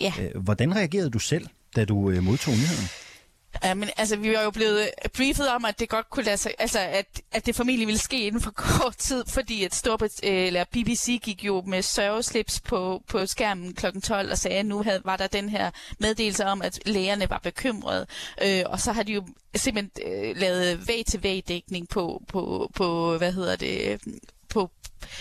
Ja. 0.00 0.12
Øh, 0.20 0.42
hvordan 0.42 0.76
reagerede 0.76 1.10
du 1.10 1.18
selv, 1.18 1.46
da 1.76 1.84
du 1.84 1.94
modtog 2.20 2.54
nyheden? 2.54 2.88
Ja, 3.64 3.74
men 3.74 3.88
altså, 3.96 4.16
vi 4.16 4.32
var 4.32 4.42
jo 4.42 4.50
blevet 4.50 4.88
briefet 5.14 5.48
om, 5.48 5.64
at 5.64 5.80
det 5.80 5.88
godt 5.88 6.10
kunne 6.10 6.24
lade 6.24 6.36
sig, 6.36 6.54
altså, 6.58 6.78
at, 6.78 7.20
at 7.32 7.46
det 7.46 7.54
formentlig 7.54 7.86
ville 7.86 7.98
ske 7.98 8.26
inden 8.26 8.40
for 8.40 8.50
kort 8.80 8.96
tid, 8.96 9.24
fordi 9.28 9.64
at 9.64 9.74
Storbrit, 9.74 10.20
eller 10.22 10.64
BBC 10.72 11.20
gik 11.22 11.44
jo 11.44 11.62
med 11.66 11.82
sørgeslips 11.82 12.60
på, 12.60 13.02
på 13.08 13.26
skærmen 13.26 13.74
kl. 13.74 13.86
12 14.02 14.30
og 14.30 14.38
sagde, 14.38 14.58
at 14.58 14.66
nu 14.66 14.82
havde, 14.82 15.00
var 15.04 15.16
der 15.16 15.26
den 15.26 15.48
her 15.48 15.70
meddelelse 15.98 16.46
om, 16.46 16.62
at 16.62 16.80
lægerne 16.86 17.30
var 17.30 17.38
bekymrede. 17.38 18.06
Øh, 18.44 18.62
og 18.66 18.80
så 18.80 18.92
har 18.92 19.02
de 19.02 19.12
jo 19.12 19.26
simpelthen 19.54 20.12
øh, 20.12 20.36
lavet 20.36 20.88
væg-til-væg-dækning 20.88 21.88
på, 21.88 22.22
på, 22.28 22.70
på, 22.74 23.18
hvad 23.18 23.32
hedder 23.32 23.56
det, 23.56 24.00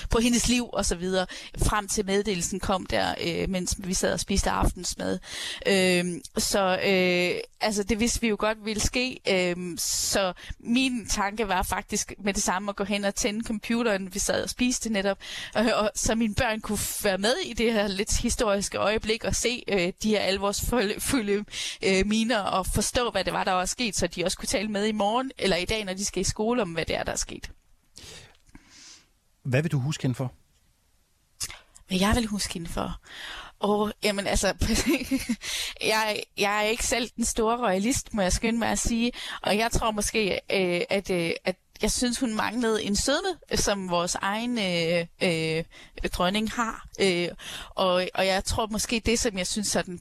på 0.10 0.20
hendes 0.20 0.48
liv 0.48 0.70
og 0.74 0.86
så 0.86 0.96
videre, 0.96 1.26
frem 1.58 1.88
til 1.88 2.06
meddelelsen 2.06 2.60
kom 2.60 2.86
der, 2.86 3.16
øh, 3.24 3.50
mens 3.50 3.76
vi 3.78 3.94
sad 3.94 4.14
og 4.14 4.20
spiste 4.20 4.50
aftensmad. 4.50 5.20
Øh, 5.68 6.06
så 6.38 6.80
øh, 6.86 7.40
altså, 7.62 7.84
det 7.84 8.00
vidste 8.00 8.22
vi 8.22 8.28
jo 8.28 8.36
godt 8.40 8.66
ville 8.66 8.82
ske, 8.82 9.20
øh, 9.30 9.78
så 9.78 10.34
min 10.60 11.08
tanke 11.10 11.48
var 11.48 11.64
faktisk 11.64 12.14
med 12.20 12.34
det 12.34 12.44
samme 12.44 12.70
at 12.70 12.76
gå 12.76 12.84
hen 12.84 13.06
og 13.06 13.16
tænde 13.16 13.48
computeren, 13.48 14.14
vi 14.14 14.20
sad 14.20 14.44
og 14.44 14.50
spiste 14.50 14.90
netop, 14.90 15.18
øh, 15.58 15.68
og 15.76 15.92
så 15.96 16.16
mine 16.16 16.36
børn 16.36 16.62
kunne 16.62 16.80
være 17.04 17.18
med 17.18 17.34
i 17.46 17.54
det 17.54 17.74
her 17.74 17.88
lidt 17.88 18.18
historiske 18.18 18.78
øjeblik 18.78 19.24
og 19.24 19.36
se 19.36 19.64
øh, 19.68 19.94
de 20.04 20.10
her 20.10 20.20
alvorsfulde 20.20 21.46
øh, 21.84 22.06
miner 22.06 22.40
og 22.40 22.66
forstå, 22.66 23.10
hvad 23.12 23.24
det 23.24 23.34
var, 23.34 23.44
der 23.44 23.52
var 23.52 23.66
sket, 23.66 23.96
så 23.96 24.08
de 24.08 24.26
også 24.26 24.38
kunne 24.38 24.48
tale 24.48 24.68
med 24.68 24.86
i 24.86 24.92
morgen 24.92 25.32
eller 25.38 25.58
i 25.58 25.66
dag, 25.66 25.86
når 25.86 25.94
de 25.94 26.06
skal 26.06 26.22
i 26.22 26.24
skole 26.24 26.62
om, 26.62 26.72
hvad 26.72 26.86
det 26.86 26.96
er, 26.96 27.04
der 27.04 27.12
er 27.12 27.16
sket. 27.16 27.52
Hvad 29.48 29.62
vil 29.62 29.72
du 29.72 29.80
huske 29.80 30.02
hende 30.02 30.16
for? 30.16 30.34
Hvad 31.88 31.98
jeg 32.00 32.16
vil 32.16 32.26
huske 32.26 32.54
hende 32.54 32.70
for? 32.70 33.02
Og 33.60 33.94
jamen 34.04 34.28
altså, 34.28 34.48
jeg, 35.94 36.24
jeg 36.38 36.58
er 36.58 36.62
ikke 36.62 36.86
selv 36.86 37.10
den 37.16 37.26
store 37.26 37.68
royalist, 37.68 38.14
må 38.14 38.22
jeg 38.22 38.34
skynde 38.34 38.60
mig 38.60 38.70
at 38.70 38.80
sige. 38.80 39.12
Og 39.42 39.58
jeg 39.58 39.72
tror 39.72 39.92
måske, 39.92 40.40
øh, 40.52 40.82
at, 40.90 41.10
øh, 41.10 41.32
at 41.46 41.56
jeg 41.82 41.92
synes, 41.92 42.20
hun 42.20 42.36
manglede 42.36 42.84
en 42.84 42.96
sødme, 42.96 43.38
som 43.56 43.90
vores 43.90 44.16
egen 44.16 44.60
øh, 44.60 45.06
øh, 45.24 45.64
dronning 46.14 46.52
har. 46.52 46.88
Øh, 47.02 47.30
og, 47.70 48.08
og 48.14 48.26
jeg 48.26 48.44
tror 48.44 48.68
måske 48.68 49.02
det, 49.06 49.20
som 49.20 49.38
jeg 49.38 49.48
synes, 49.48 49.68
sådan 49.68 50.00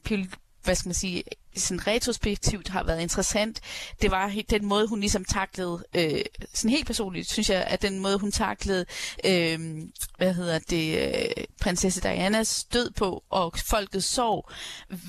hvad 0.67 0.75
skal 0.75 0.89
man 0.89 0.93
sige, 0.93 1.23
sådan 1.55 1.87
retrospektivt 1.87 2.67
har 2.67 2.83
været 2.83 3.01
interessant, 3.01 3.61
det 4.01 4.11
var 4.11 4.33
den 4.49 4.65
måde, 4.65 4.87
hun 4.87 4.99
ligesom 4.99 5.25
taklede, 5.25 5.83
øh, 5.95 6.21
sådan 6.53 6.71
helt 6.71 6.87
personligt, 6.87 7.31
synes 7.31 7.49
jeg, 7.49 7.63
at 7.63 7.81
den 7.81 7.99
måde, 7.99 8.19
hun 8.19 8.31
taklede, 8.31 8.85
øh, 9.25 9.59
hvad 10.17 10.33
hedder 10.33 10.59
det, 10.59 11.13
øh, 11.13 11.43
prinsesse 11.61 12.01
Dianas 12.01 12.63
død 12.73 12.91
på, 12.91 13.23
og 13.29 13.53
folkets 13.69 14.05
sorg, 14.05 14.49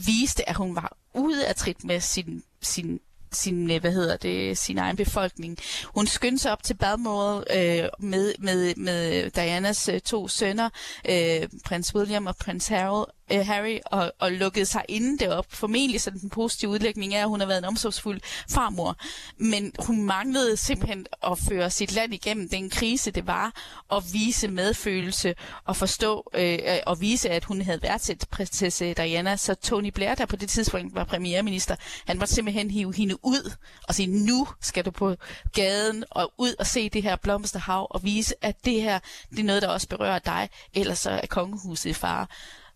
viste, 0.06 0.48
at 0.48 0.56
hun 0.56 0.74
var 0.74 0.96
ude 1.14 1.46
af 1.46 1.56
trit 1.56 1.84
med 1.84 2.00
sin, 2.00 2.42
sin 2.62 3.00
sin, 3.32 3.70
øh, 3.70 3.80
hvad 3.80 3.92
hedder 3.92 4.16
det, 4.16 4.58
sin 4.58 4.78
egen 4.78 4.96
befolkning. 4.96 5.58
Hun 5.84 6.06
skyndte 6.06 6.42
sig 6.42 6.52
op 6.52 6.62
til 6.62 6.74
Balmoral 6.74 7.44
øh, 7.50 7.88
med, 7.98 8.34
med, 8.38 8.74
med 8.76 9.30
Dianas 9.30 9.88
øh, 9.88 10.00
to 10.00 10.28
sønner, 10.28 10.70
øh, 11.08 11.48
prins 11.64 11.94
William 11.94 12.26
og 12.26 12.36
prins 12.36 12.68
Harold, 12.68 13.08
øh, 13.32 13.47
Harry 13.47 13.78
og, 13.87 14.12
og 14.18 14.32
lukkede 14.32 14.66
sig 14.66 14.85
inde 14.88 15.18
derop. 15.18 15.47
Formentlig 15.49 16.00
sådan 16.00 16.20
den 16.20 16.30
positive 16.30 16.70
udlægning 16.70 17.14
er, 17.14 17.23
at 17.23 17.28
hun 17.28 17.40
har 17.40 17.47
været 17.47 17.58
en 17.58 17.64
omsorgsfuld 17.64 18.20
farmor. 18.50 18.97
Men 19.37 19.73
hun 19.78 20.02
manglede 20.02 20.56
simpelthen 20.56 21.06
at 21.23 21.38
føre 21.38 21.70
sit 21.70 21.92
land 21.92 22.14
igennem 22.14 22.49
den 22.49 22.70
krise, 22.70 23.11
det 23.11 23.26
var, 23.26 23.52
og 23.88 24.02
vise 24.12 24.49
medfølelse 24.49 25.35
og 25.64 25.76
forstå 25.76 26.30
øh, 26.35 26.52
øh, 26.52 26.78
og 26.87 27.00
vise, 27.00 27.30
at 27.30 27.44
hun 27.44 27.62
havde 27.62 27.82
været 27.82 28.00
til 28.00 28.18
prinsesse 28.30 28.94
Diana. 28.94 29.37
Så 29.37 29.54
Tony 29.54 29.88
Blair, 29.88 30.14
der 30.14 30.26
på 30.26 30.37
det 30.37 30.49
tidspunkt 30.49 30.94
var 30.94 31.04
premierminister, 31.04 31.76
han 32.06 32.18
måtte 32.18 32.35
simpelthen 32.35 32.70
hive 32.70 32.94
hende 32.94 33.16
ud 33.23 33.52
og 33.88 33.94
sige, 33.94 34.06
nu 34.06 34.49
skal 34.61 34.85
du 34.85 34.90
på 34.90 35.16
gaden 35.54 36.04
og 36.11 36.32
ud 36.38 36.54
og 36.58 36.66
se 36.66 36.88
det 36.88 37.02
her 37.02 37.16
blomsterhav 37.16 37.87
og 37.90 38.04
vise, 38.04 38.35
at 38.42 38.64
det 38.64 38.82
her 38.82 38.99
det 39.30 39.38
er 39.38 39.44
noget, 39.44 39.62
der 39.62 39.68
også 39.68 39.88
berører 39.88 40.18
dig, 40.18 40.49
ellers 40.75 40.99
så 40.99 41.11
er 41.11 41.26
kongehuset 41.26 41.90
i 41.90 41.92
fare. 41.92 42.26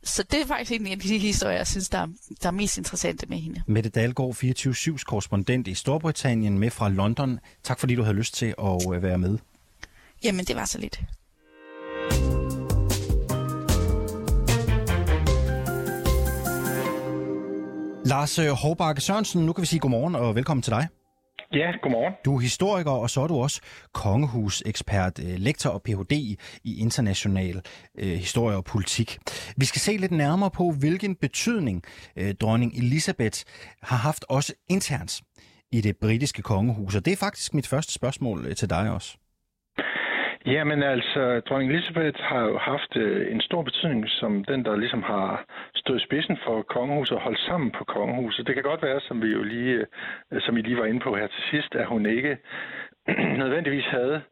Så 0.05 0.23
det 0.23 0.41
er 0.41 0.47
faktisk 0.47 0.81
en 0.81 0.87
af 0.87 0.99
de 0.99 1.19
historier, 1.19 1.57
jeg 1.57 1.67
synes, 1.67 1.89
der 1.89 1.99
er, 1.99 2.07
der 2.43 2.49
er 2.49 2.53
mest 2.53 2.79
interessante 2.79 3.27
med 3.27 3.39
hende. 3.39 3.63
Mette 3.67 3.91
Dalgaard, 3.91 4.35
24-7's 4.45 5.05
korrespondent 5.05 5.69
i 5.69 5.75
Storbritannien 5.75 6.59
med 6.59 6.71
fra 6.71 6.89
London. 6.89 7.39
Tak 7.63 7.81
fordi 7.81 7.95
du 7.95 8.03
havde 8.03 8.17
lyst 8.17 8.35
til 8.35 8.55
at 8.59 8.95
øh, 8.95 9.03
være 9.03 9.19
med. 9.19 9.39
Jamen, 10.25 10.45
det 10.45 10.57
var 10.57 10.65
så 10.65 10.79
lidt. 10.79 11.01
Lars 18.07 18.39
øh, 18.39 18.49
Hårbakke 18.49 19.01
Sørensen, 19.01 19.47
nu 19.47 19.53
kan 19.53 19.63
vi 19.63 19.67
sige 19.67 19.81
godmorgen 19.81 20.15
og 20.15 20.35
velkommen 20.35 20.63
til 20.63 20.71
dig. 20.71 20.89
Ja, 21.55 21.73
godmorgen. 21.83 22.15
Du 22.25 22.37
er 22.37 22.41
historiker, 22.41 22.91
og 22.91 23.11
så 23.11 23.21
er 23.21 23.27
du 23.27 23.37
også 23.37 23.61
kongehusekspert, 23.93 25.19
øh, 25.19 25.35
lektor 25.39 25.71
og 25.71 25.83
Ph.D. 25.83 26.13
i 26.65 26.81
international 26.81 27.63
øh, 27.99 28.13
historie 28.13 28.57
og 28.57 28.65
politik. 28.65 29.19
Vi 29.57 29.65
skal 29.65 29.81
se 29.81 29.97
lidt 29.97 30.13
nærmere 30.13 30.51
på, 30.51 30.71
hvilken 30.71 31.17
betydning 31.17 31.83
øh, 32.17 32.35
dronning 32.35 32.73
Elisabeth 32.77 33.41
har 33.83 33.97
haft 33.97 34.25
også 34.29 34.53
internt 34.69 35.21
i 35.73 35.81
det 35.81 35.97
britiske 35.97 36.43
kongehus. 36.43 36.95
Og 36.95 37.05
det 37.05 37.13
er 37.13 37.17
faktisk 37.17 37.55
mit 37.55 37.67
første 37.67 37.93
spørgsmål 37.93 38.47
øh, 38.47 38.57
til 38.57 38.71
dig 38.71 38.91
også. 38.91 39.17
Jamen 40.47 40.83
altså, 40.83 41.41
dronning 41.41 41.73
Elisabeth 41.73 42.21
har 42.21 42.43
jo 42.45 42.59
haft 42.59 42.97
øh, 42.97 43.33
en 43.33 43.41
stor 43.41 43.63
betydning 43.63 44.09
som 44.09 44.45
den, 44.45 44.65
der 44.65 44.77
ligesom 44.77 45.03
har 45.03 45.45
stået 45.75 46.01
i 46.01 46.05
spidsen 46.05 46.39
for 46.45 46.63
kongehuset 46.63 47.17
og 47.17 47.23
holdt 47.23 47.39
sammen 47.39 47.71
på 47.71 47.85
kongehuset. 47.85 48.47
Det 48.47 48.55
kan 48.55 48.65
godt 48.65 48.83
være, 48.83 49.01
som 49.01 49.23
vi 49.23 49.29
jo 49.29 49.43
lige, 49.43 49.87
øh, 50.31 50.41
som 50.41 50.57
I 50.57 50.63
lige 50.63 50.77
var 50.77 50.85
inde 50.85 51.01
på 51.01 51.17
her 51.17 51.27
til 51.27 51.43
sidst, 51.51 51.75
at 51.75 51.87
hun 51.87 52.07
ikke 52.07 52.39
nødvendigvis 53.43 53.85
havde 53.85 54.23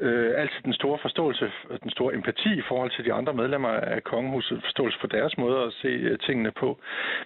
øh, 0.00 0.32
altid 0.36 0.60
den 0.64 0.72
store 0.72 0.98
forståelse, 1.02 1.52
den 1.82 1.90
store 1.90 2.14
empati 2.14 2.58
i 2.58 2.62
forhold 2.68 2.90
til 2.90 3.04
de 3.04 3.12
andre 3.12 3.34
medlemmer 3.34 3.68
af 3.68 4.04
kongehuset, 4.04 4.62
forståelse 4.64 4.98
for 5.00 5.06
deres 5.06 5.38
måde 5.38 5.62
at 5.62 5.72
se 5.72 5.88
øh, 5.88 6.18
tingene 6.18 6.50
på. 6.50 6.78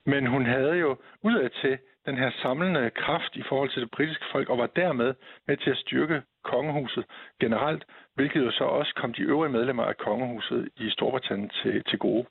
Men 0.07 0.27
hun 0.27 0.47
havde 0.47 0.77
jo 0.77 0.97
udad 1.23 1.51
til 1.63 1.79
den 2.07 2.17
her 2.17 2.31
samlende 2.43 2.91
kraft 2.91 3.37
i 3.37 3.43
forhold 3.49 3.71
til 3.71 3.83
det 3.83 3.91
britiske 3.91 4.25
folk, 4.33 4.49
og 4.49 4.59
var 4.59 4.67
dermed 4.67 5.15
med 5.47 5.57
til 5.57 5.71
at 5.71 5.77
styrke 5.77 6.23
kongehuset 6.53 7.05
generelt, 7.41 7.83
hvilket 8.15 8.41
jo 8.47 8.51
så 8.51 8.65
også 8.65 8.93
kom 9.01 9.13
de 9.13 9.23
øvrige 9.23 9.53
medlemmer 9.53 9.85
af 9.85 9.97
kongehuset 10.07 10.69
i 10.77 10.91
Storbritannien 10.91 11.51
til, 11.63 11.83
til 11.91 11.99
gode. 11.99 12.25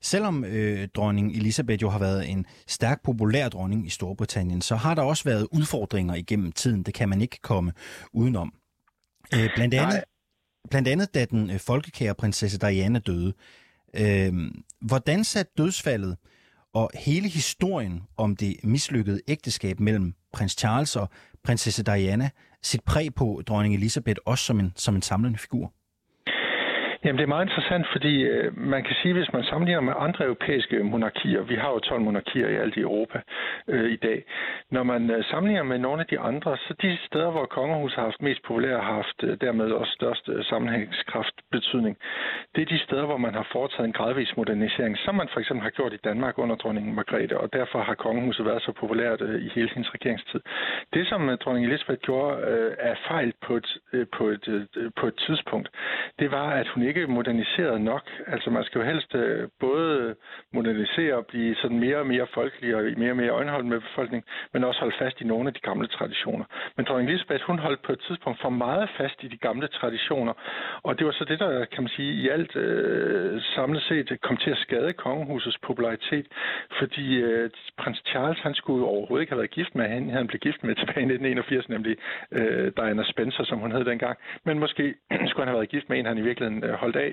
Selvom 0.00 0.44
øh, 0.44 0.88
dronning 0.96 1.32
Elisabeth 1.36 1.82
jo 1.82 1.88
har 1.88 1.98
været 1.98 2.30
en 2.30 2.46
stærk 2.66 3.02
populær 3.04 3.48
dronning 3.48 3.86
i 3.86 3.90
Storbritannien, 3.90 4.60
så 4.60 4.76
har 4.76 4.94
der 4.94 5.02
også 5.02 5.24
været 5.24 5.48
udfordringer 5.52 6.14
igennem 6.14 6.52
tiden. 6.52 6.82
Det 6.82 6.94
kan 6.94 7.08
man 7.08 7.20
ikke 7.20 7.38
komme 7.42 7.72
udenom. 8.12 8.52
Øh, 9.34 9.50
blandt, 9.56 9.74
andet, 9.74 10.04
blandt 10.70 10.88
andet 10.88 11.14
da 11.14 11.24
den 11.24 11.50
øh, 11.50 11.58
folkekære 11.58 12.14
prinsesse 12.14 12.58
Diana 12.58 12.98
døde. 12.98 13.32
Øh, 14.00 14.32
hvordan 14.80 15.24
satte 15.24 15.52
dødsfaldet 15.58 16.16
og 16.74 16.90
hele 16.94 17.28
historien 17.28 18.02
om 18.16 18.36
det 18.36 18.56
mislykkede 18.64 19.20
ægteskab 19.28 19.80
mellem 19.80 20.14
prins 20.32 20.52
Charles 20.52 20.96
og 20.96 21.08
prinsesse 21.44 21.84
Diana 21.84 22.30
sit 22.64 22.84
præg 22.84 23.14
på 23.14 23.42
dronning 23.46 23.74
Elisabeth 23.74 24.18
også 24.26 24.44
som 24.44 24.60
en, 24.60 24.72
som 24.76 24.96
en 24.96 25.02
samlende 25.02 25.38
figur? 25.38 25.72
Jamen, 27.04 27.18
det 27.18 27.24
er 27.24 27.34
meget 27.36 27.46
interessant, 27.48 27.86
fordi 27.92 28.22
øh, 28.22 28.58
man 28.58 28.84
kan 28.84 28.96
sige, 29.02 29.14
hvis 29.14 29.32
man 29.32 29.44
sammenligner 29.44 29.80
med 29.80 29.92
andre 29.98 30.24
europæiske 30.24 30.84
monarkier, 30.84 31.42
vi 31.42 31.54
har 31.54 31.70
jo 31.70 31.78
12 31.78 32.00
monarkier 32.00 32.48
i 32.48 32.56
alt 32.56 32.76
i 32.76 32.80
Europa 32.80 33.18
øh, 33.68 33.92
i 33.92 33.96
dag, 33.96 34.24
når 34.70 34.82
man 34.82 35.10
øh, 35.10 35.24
sammenligner 35.24 35.62
med 35.62 35.78
nogle 35.78 36.00
af 36.00 36.06
de 36.06 36.18
andre, 36.18 36.56
så 36.56 36.74
de 36.82 36.98
steder, 37.06 37.30
hvor 37.30 37.46
kongehuset 37.46 37.96
har 37.96 38.04
haft 38.04 38.22
mest 38.22 38.42
populær, 38.42 38.80
har 38.80 38.94
haft 38.94 39.18
øh, 39.22 39.40
dermed 39.40 39.70
også 39.70 39.92
størst 39.92 40.28
øh, 40.28 40.44
sammenhængskraft 40.44 41.34
betydning, 41.52 41.96
det 42.54 42.62
er 42.62 42.66
de 42.66 42.78
steder, 42.78 43.06
hvor 43.06 43.16
man 43.16 43.34
har 43.34 43.46
foretaget 43.52 43.86
en 43.86 43.92
gradvis 43.92 44.36
modernisering, 44.36 44.98
som 44.98 45.14
man 45.14 45.28
for 45.32 45.40
eksempel 45.40 45.62
har 45.62 45.70
gjort 45.70 45.92
i 45.92 46.04
Danmark 46.04 46.38
under 46.38 46.56
dronningen 46.56 46.94
Margrethe, 46.94 47.40
og 47.40 47.52
derfor 47.52 47.78
har 47.82 47.94
kongehuset 47.94 48.46
været 48.46 48.62
så 48.62 48.72
populært 48.72 49.20
øh, 49.20 49.42
i 49.46 49.48
hele 49.54 49.70
hendes 49.74 49.94
regeringstid. 49.94 50.40
Det, 50.94 51.06
som 51.06 51.28
øh, 51.30 51.38
dronning 51.38 51.66
Elisabeth 51.66 52.00
gjorde 52.00 52.32
øh, 52.50 52.72
af 52.78 52.96
fejl 53.08 53.32
på 53.46 53.56
et, 53.56 53.78
øh, 53.92 54.06
på, 54.16 54.28
et, 54.28 54.48
øh, 54.76 54.90
på 54.96 55.06
et 55.06 55.16
tidspunkt, 55.26 55.68
det 56.18 56.30
var, 56.30 56.50
at 56.50 56.68
hun 56.68 56.82
ikke 56.82 56.93
ikke 56.96 57.12
moderniseret 57.12 57.80
nok. 57.80 58.04
Altså 58.26 58.50
man 58.50 58.64
skal 58.64 58.78
jo 58.78 58.84
helst 58.84 59.14
øh, 59.14 59.48
både 59.60 60.14
modernisere 60.52 61.14
og 61.14 61.26
blive 61.26 61.54
sådan 61.54 61.78
mere 61.78 61.96
og 61.96 62.06
mere 62.06 62.26
folkelig 62.34 62.76
og 62.76 62.82
mere 62.96 63.10
og 63.10 63.16
mere 63.16 63.28
øjenholdt 63.28 63.66
med 63.66 63.80
befolkningen, 63.80 64.28
men 64.52 64.64
også 64.64 64.80
holde 64.80 64.96
fast 64.98 65.20
i 65.20 65.24
nogle 65.24 65.48
af 65.48 65.54
de 65.54 65.60
gamle 65.60 65.86
traditioner. 65.86 66.44
Men 66.76 66.86
dronning 66.86 67.10
Elisabeth, 67.10 67.44
hun 67.44 67.58
holdt 67.58 67.82
på 67.82 67.92
et 67.92 68.00
tidspunkt 68.06 68.40
for 68.40 68.48
meget 68.48 68.88
fast 68.98 69.22
i 69.22 69.28
de 69.28 69.36
gamle 69.36 69.66
traditioner, 69.68 70.32
og 70.82 70.98
det 70.98 71.06
var 71.06 71.12
så 71.12 71.24
det, 71.24 71.38
der 71.38 71.64
kan 71.64 71.82
man 71.82 71.88
sige 71.96 72.12
i 72.22 72.28
alt 72.28 72.56
øh, 72.56 73.42
samlet 73.42 73.82
set 73.82 74.18
kom 74.22 74.36
til 74.36 74.50
at 74.50 74.58
skade 74.58 74.92
kongehusets 74.92 75.58
popularitet, 75.58 76.26
fordi 76.78 77.06
øh, 77.16 77.50
prins 77.78 78.02
Charles, 78.06 78.38
han 78.38 78.54
skulle 78.54 78.86
overhovedet 78.86 79.22
ikke 79.22 79.32
have 79.32 79.42
været 79.42 79.50
gift 79.50 79.74
med 79.74 79.88
hende. 79.88 80.12
Han 80.12 80.26
blev 80.26 80.38
gift 80.38 80.64
med 80.64 80.74
tilbage 80.74 81.00
i 81.00 81.14
1981, 81.14 81.68
nemlig 81.68 81.96
øh, 82.32 82.72
Diana 82.76 83.04
Spencer, 83.04 83.44
som 83.44 83.58
hun 83.58 83.72
hed 83.72 83.84
dengang. 83.84 84.18
Men 84.44 84.58
måske 84.58 84.94
skulle 85.28 85.44
han 85.44 85.48
have 85.52 85.60
været 85.60 85.68
gift 85.68 85.88
med 85.88 85.98
en, 85.98 86.06
han 86.06 86.18
i 86.18 86.26
virkeligheden 86.30 86.64
øh, 86.64 86.74
holdt 86.84 86.96
af 86.96 87.12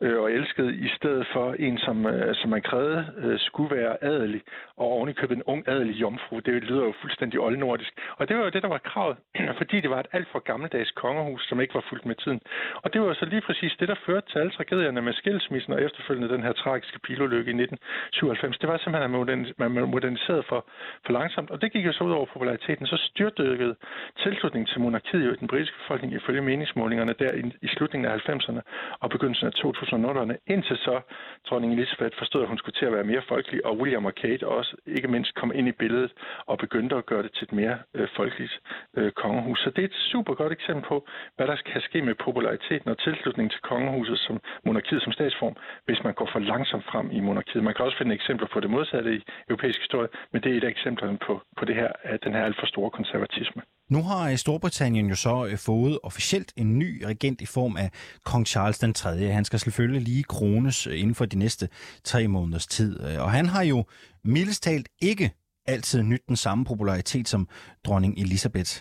øh, 0.00 0.18
og 0.22 0.32
elskede, 0.32 0.70
i 0.86 0.88
stedet 0.96 1.26
for 1.32 1.46
en, 1.66 1.78
som, 1.78 2.06
øh, 2.06 2.34
som 2.40 2.50
man 2.50 2.62
krævede 2.62 3.00
øh, 3.24 3.38
skulle 3.48 3.76
være 3.76 3.94
adelig, 4.12 4.42
og 4.76 4.86
ovenikøbet 4.96 5.36
en 5.36 5.48
ung 5.52 5.62
adelig 5.74 5.94
jomfru. 6.02 6.34
Det 6.38 6.64
lyder 6.68 6.84
jo 6.88 6.92
fuldstændig 7.02 7.40
oldnordisk. 7.40 7.92
Og 8.18 8.28
det 8.28 8.36
var 8.36 8.44
jo 8.44 8.50
det, 8.54 8.62
der 8.62 8.68
var 8.76 8.82
kravet, 8.90 9.16
fordi 9.60 9.76
det 9.80 9.90
var 9.90 10.00
et 10.00 10.12
alt 10.12 10.28
for 10.32 10.38
gammeldags 10.38 10.90
kongehus, 10.90 11.42
som 11.48 11.60
ikke 11.60 11.74
var 11.74 11.84
fuldt 11.88 12.06
med 12.06 12.14
tiden. 12.14 12.40
Og 12.82 12.92
det 12.92 13.00
var 13.00 13.14
så 13.14 13.24
lige 13.24 13.44
præcis 13.48 13.72
det, 13.80 13.88
der 13.88 13.94
førte 14.06 14.26
til 14.30 14.38
alle 14.38 14.52
tragedierne 14.58 15.02
med 15.02 15.12
skilsmissen 15.12 15.72
og 15.72 15.82
efterfølgende 15.82 16.34
den 16.34 16.42
her 16.42 16.52
tragiske 16.52 16.98
pilulykke 17.06 17.50
i 17.52 17.56
1997. 17.62 18.58
Det 18.58 18.68
var 18.68 18.76
simpelthen, 18.78 19.46
at 19.60 19.72
man 19.72 19.88
moderniserede 19.94 20.44
for, 20.48 20.60
for 21.06 21.12
langsomt, 21.12 21.50
og 21.50 21.62
det 21.62 21.72
gik 21.72 21.86
jo 21.86 21.92
så 21.92 22.04
ud 22.04 22.12
over 22.12 22.26
populariteten. 22.26 22.86
Så 22.86 22.96
styrtdykkede 22.96 23.74
tilslutningen 24.22 24.66
til 24.66 24.80
monarkiet 24.80 25.26
jo 25.26 25.32
i 25.32 25.40
den 25.42 25.48
britiske 25.48 25.76
befolkning 25.82 26.12
ifølge 26.14 26.42
meningsmålingerne 26.42 27.14
der 27.18 27.32
i, 27.32 27.42
i 27.62 27.68
slutningen 27.68 28.10
af 28.10 28.28
90'erne 28.28 28.60
og 29.02 29.10
begyndelsen 29.10 29.46
af 29.46 29.54
2000'erne, 29.64 30.34
indtil 30.54 30.76
så 30.76 31.00
dronning 31.48 31.72
Elizabeth 31.72 32.18
forstod, 32.18 32.42
at 32.42 32.48
hun 32.48 32.58
skulle 32.58 32.78
til 32.78 32.86
at 32.86 32.92
være 32.92 33.04
mere 33.12 33.22
folkelig, 33.28 33.66
og 33.66 33.78
William 33.78 34.04
og 34.04 34.14
Kate 34.14 34.48
også 34.48 34.76
ikke 34.86 35.08
mindst 35.08 35.34
kom 35.34 35.52
ind 35.54 35.68
i 35.68 35.72
billedet 35.72 36.12
og 36.46 36.58
begyndte 36.58 36.96
at 36.96 37.06
gøre 37.06 37.22
det 37.22 37.32
til 37.34 37.44
et 37.44 37.52
mere 37.52 37.78
øh, 37.94 38.08
folkeligt 38.16 38.54
øh, 38.96 39.12
kongehus. 39.12 39.58
Så 39.60 39.70
det 39.70 39.82
er 39.84 39.88
et 39.88 40.00
super 40.12 40.34
godt 40.34 40.52
eksempel 40.52 40.84
på, 40.88 41.06
hvad 41.36 41.46
der 41.46 41.56
kan 41.72 41.80
ske 41.80 42.02
med 42.02 42.14
populariteten 42.14 42.90
og 42.90 42.98
tilslutningen 42.98 43.50
til 43.50 43.60
kongehuset 43.60 44.18
som 44.18 44.40
monarkiet 44.66 45.02
som 45.02 45.12
statsform, 45.12 45.56
hvis 45.86 46.04
man 46.04 46.14
går 46.14 46.28
for 46.32 46.38
langsomt 46.38 46.84
frem 46.84 47.10
i 47.10 47.20
monarkiet. 47.20 47.64
Man 47.64 47.74
kan 47.74 47.84
også 47.84 47.98
finde 47.98 48.14
eksempler 48.14 48.48
på 48.52 48.60
det 48.60 48.70
modsatte 48.70 49.14
i 49.16 49.20
europæisk 49.48 49.78
historie, 49.80 50.08
men 50.32 50.42
det 50.42 50.52
er 50.52 50.56
et 50.56 50.64
af 50.64 50.68
eksemplerne 50.68 51.18
på, 51.26 51.42
på 51.58 51.64
det 51.64 51.74
her, 51.74 51.92
at 52.02 52.24
den 52.24 52.32
her 52.34 52.44
alt 52.44 52.58
for 52.60 52.66
store 52.66 52.90
konservatisme. 52.90 53.62
Nu 53.94 54.02
har 54.10 54.30
øh, 54.30 54.36
Storbritannien 54.36 55.06
jo 55.12 55.16
så 55.26 55.34
øh, 55.50 55.56
fået 55.68 55.98
officielt 56.08 56.50
en 56.56 56.78
ny 56.78 56.90
regent 57.10 57.40
i 57.40 57.48
form 57.56 57.74
af 57.84 57.88
kong 58.30 58.46
Charles 58.46 58.78
den 58.78 58.94
3. 58.94 59.08
Han 59.38 59.44
skal 59.44 59.58
selvfølgelig 59.58 60.02
lige 60.02 60.24
krones 60.34 60.86
øh, 60.86 61.00
inden 61.00 61.14
for 61.14 61.26
de 61.32 61.38
næste 61.38 61.64
tre 62.10 62.28
måneders 62.28 62.66
tid. 62.66 62.92
Og 63.24 63.30
han 63.30 63.46
har 63.46 63.64
jo 63.72 63.78
mildest 64.24 64.62
talt 64.62 64.88
ikke 65.02 65.30
altid 65.66 66.02
nyt 66.02 66.24
den 66.28 66.36
samme 66.36 66.64
popularitet 66.64 67.28
som 67.28 67.48
dronning 67.86 68.12
Elisabeth. 68.24 68.72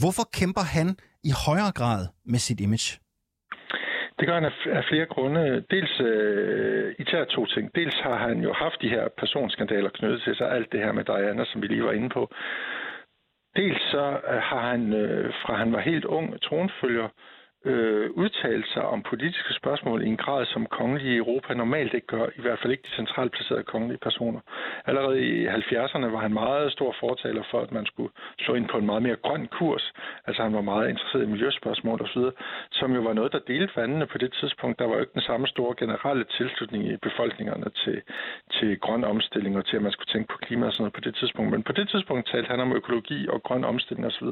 Hvorfor 0.00 0.24
kæmper 0.38 0.64
han 0.76 0.88
i 1.30 1.32
højere 1.46 1.72
grad 1.80 2.02
med 2.32 2.38
sit 2.46 2.60
image? 2.60 2.90
Det 4.18 4.26
gør 4.28 4.34
han 4.34 4.50
af 4.78 4.84
flere 4.90 5.06
grunde. 5.06 5.64
Dels 5.70 6.00
øh, 6.00 6.94
især 6.98 7.24
to 7.24 7.46
ting. 7.46 7.64
Dels 7.74 7.96
har 8.06 8.16
han 8.28 8.36
jo 8.46 8.52
haft 8.52 8.78
de 8.82 8.88
her 8.88 9.04
personskandaler 9.18 9.90
knyttet 9.90 10.22
til 10.22 10.34
sig, 10.36 10.50
alt 10.56 10.72
det 10.72 10.80
her 10.80 10.92
med 10.92 11.04
Diana, 11.04 11.44
som 11.44 11.62
vi 11.62 11.66
lige 11.66 11.84
var 11.84 11.92
inde 11.92 12.08
på. 12.08 12.22
Dels 13.58 13.82
så 13.90 14.20
øh, 14.30 14.40
har 14.50 14.60
han, 14.70 14.92
øh, 14.92 15.32
fra 15.42 15.54
han 15.54 15.72
var 15.72 15.80
helt 15.80 16.04
ung 16.04 16.42
tronfølger, 16.42 17.08
øh, 17.64 18.10
udtale 18.10 18.64
sig 18.66 18.82
om 18.82 19.02
politiske 19.02 19.52
spørgsmål 19.54 20.02
i 20.02 20.06
en 20.06 20.16
grad, 20.16 20.46
som 20.46 20.66
kongelige 20.66 21.14
i 21.14 21.16
Europa 21.16 21.54
normalt 21.54 21.94
ikke 21.94 22.06
gør, 22.06 22.26
i 22.36 22.40
hvert 22.40 22.58
fald 22.58 22.72
ikke 22.72 22.82
de 22.82 22.96
centralt 22.96 23.32
placerede 23.32 23.64
kongelige 23.64 23.98
personer. 23.98 24.40
Allerede 24.86 25.20
i 25.20 25.46
70'erne 25.46 26.06
var 26.06 26.20
han 26.20 26.32
meget 26.32 26.72
stor 26.72 26.94
fortaler 27.00 27.42
for, 27.50 27.60
at 27.60 27.72
man 27.72 27.86
skulle 27.86 28.12
slå 28.38 28.54
ind 28.54 28.68
på 28.68 28.78
en 28.78 28.86
meget 28.86 29.02
mere 29.02 29.16
grøn 29.16 29.46
kurs. 29.46 29.92
Altså 30.26 30.42
han 30.42 30.54
var 30.54 30.60
meget 30.60 30.88
interesseret 30.88 31.22
i 31.22 31.26
miljøspørgsmål 31.26 32.02
osv., 32.02 32.22
som 32.70 32.94
jo 32.94 33.00
var 33.00 33.12
noget, 33.12 33.32
der 33.32 33.38
delte 33.38 33.76
vandene 33.76 34.06
på 34.06 34.18
det 34.18 34.32
tidspunkt. 34.40 34.78
Der 34.78 34.86
var 34.86 34.94
jo 34.94 35.00
ikke 35.00 35.14
den 35.14 35.22
samme 35.22 35.46
store 35.46 35.74
generelle 35.78 36.24
tilslutning 36.24 36.88
i 36.92 36.96
befolkningerne 36.96 37.70
til, 37.84 38.02
til 38.50 38.78
grøn 38.80 39.04
omstilling 39.04 39.56
og 39.56 39.66
til, 39.66 39.76
at 39.76 39.82
man 39.82 39.92
skulle 39.92 40.12
tænke 40.12 40.28
på 40.32 40.38
klima 40.38 40.66
og 40.66 40.72
sådan 40.72 40.82
noget 40.82 40.92
på 40.92 41.00
det 41.00 41.14
tidspunkt. 41.14 41.50
Men 41.50 41.62
på 41.62 41.72
det 41.72 41.88
tidspunkt 41.88 42.28
talte 42.32 42.50
han 42.50 42.60
om 42.60 42.72
økologi 42.72 43.28
og 43.28 43.42
grøn 43.42 43.64
omstilling 43.64 44.06
osv. 44.06 44.26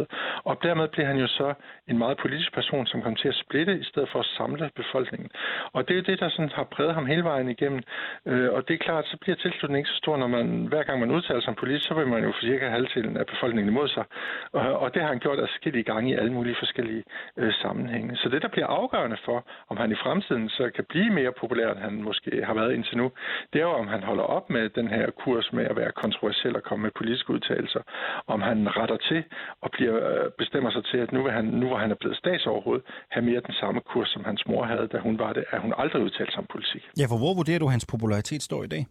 Og 0.45 0.59
dermed 0.62 0.89
blev 0.89 1.07
han 1.07 1.19
jo 1.19 1.27
så 1.27 1.55
en 1.89 1.99
meget 1.99 2.17
politisk 2.19 2.55
person, 2.55 2.87
som 2.87 3.03
kom 3.03 3.16
til 3.17 3.29
at 3.29 3.35
splitte, 3.45 3.79
i 3.79 3.85
stedet 3.85 4.09
for 4.13 4.21
at 4.21 4.27
samle 4.39 4.71
befolkningen. 4.77 5.31
Og 5.73 5.89
det 5.89 5.95
er 5.95 5.99
jo 5.99 6.09
det, 6.11 6.21
der 6.21 6.29
sådan 6.29 6.51
har 6.55 6.65
præget 6.65 6.95
ham 6.95 7.07
hele 7.07 7.25
vejen 7.25 7.49
igennem. 7.49 7.83
Øh, 8.27 8.53
og 8.53 8.69
det 8.69 8.75
er 8.75 8.79
klart, 8.79 9.05
så 9.07 9.17
bliver 9.21 9.37
tilslutningen 9.37 9.79
ikke 9.79 9.91
så 9.91 9.97
stor, 9.97 10.17
når 10.17 10.27
man 10.27 10.47
hver 10.67 10.83
gang 10.83 11.01
man 11.01 11.11
udtaler 11.11 11.41
sig 11.41 11.49
om 11.49 11.55
politik, 11.55 11.83
så 11.83 11.95
vil 11.95 12.07
man 12.07 12.25
jo 12.25 12.33
få 12.33 12.41
cirka 12.41 12.69
halvdelen 12.69 13.17
af 13.17 13.27
befolkningen 13.27 13.73
imod 13.73 13.89
sig. 13.89 14.05
Og, 14.53 14.79
og 14.79 14.95
det 14.95 15.03
har 15.03 15.09
han 15.09 15.19
gjort 15.19 15.39
forskellige 15.39 15.85
gange 15.93 16.11
i 16.11 16.15
alle 16.15 16.33
mulige 16.33 16.57
forskellige 16.59 17.05
øh, 17.37 17.53
sammenhænge. 17.63 18.17
Så 18.17 18.29
det, 18.29 18.43
der 18.43 18.49
bliver 18.49 18.67
afgørende 18.67 19.17
for, 19.25 19.39
om 19.69 19.77
han 19.77 19.93
i 19.93 19.95
fremtiden 19.95 20.49
så 20.49 20.71
kan 20.75 20.85
blive 20.89 21.11
mere 21.11 21.33
populær, 21.41 21.73
end 21.73 21.79
han 21.79 22.03
måske 22.03 22.45
har 22.45 22.55
været 22.55 22.73
indtil 22.75 22.97
nu, 22.97 23.13
det 23.53 23.59
er 23.59 23.67
jo, 23.71 23.71
om 23.83 23.89
han 23.89 24.03
holder 24.03 24.23
op 24.23 24.51
med 24.51 24.69
den 24.69 24.89
her 24.89 25.11
kurs 25.11 25.53
med 25.53 25.65
at 25.65 25.77
være 25.77 25.93
kontroversiel 25.93 26.57
og 26.57 26.63
komme 26.63 26.83
med 26.83 26.91
politiske 26.91 27.31
udtalelser. 27.31 27.83
Om 28.27 28.41
han 28.43 28.77
retter 28.77 28.97
til 28.97 29.25
og 29.61 29.71
bliver, 29.71 29.97
øh, 30.11 30.31
bestemmer 30.39 30.71
sig 30.71 30.85
til, 30.85 30.99
at 30.99 31.13
nu, 31.13 31.23
vil 31.23 31.33
han, 31.33 31.45
nu 31.45 31.67
hvor 31.67 31.77
han 31.77 31.91
er 31.91 31.95
blevet 31.95 32.17
statsoverhoved, 32.17 32.81
have 33.11 33.25
mere 33.25 33.40
den 33.49 33.55
samme 33.61 33.81
kurs, 33.81 34.09
som 34.09 34.25
hans 34.25 34.42
mor 34.47 34.64
havde, 34.64 34.87
da 34.92 34.99
hun 34.99 35.19
var 35.19 35.33
det, 35.33 35.45
at 35.51 35.61
hun 35.61 35.73
aldrig 35.79 36.03
udtalte 36.03 36.33
sig 36.33 36.38
om 36.38 36.47
politik. 36.53 36.83
Ja, 37.01 37.05
for 37.12 37.19
hvor 37.23 37.35
vurderer 37.38 37.59
du, 37.59 37.66
hans 37.66 37.87
popularitet 37.95 38.42
står 38.42 38.64
i 38.64 38.66
dag? 38.66 38.87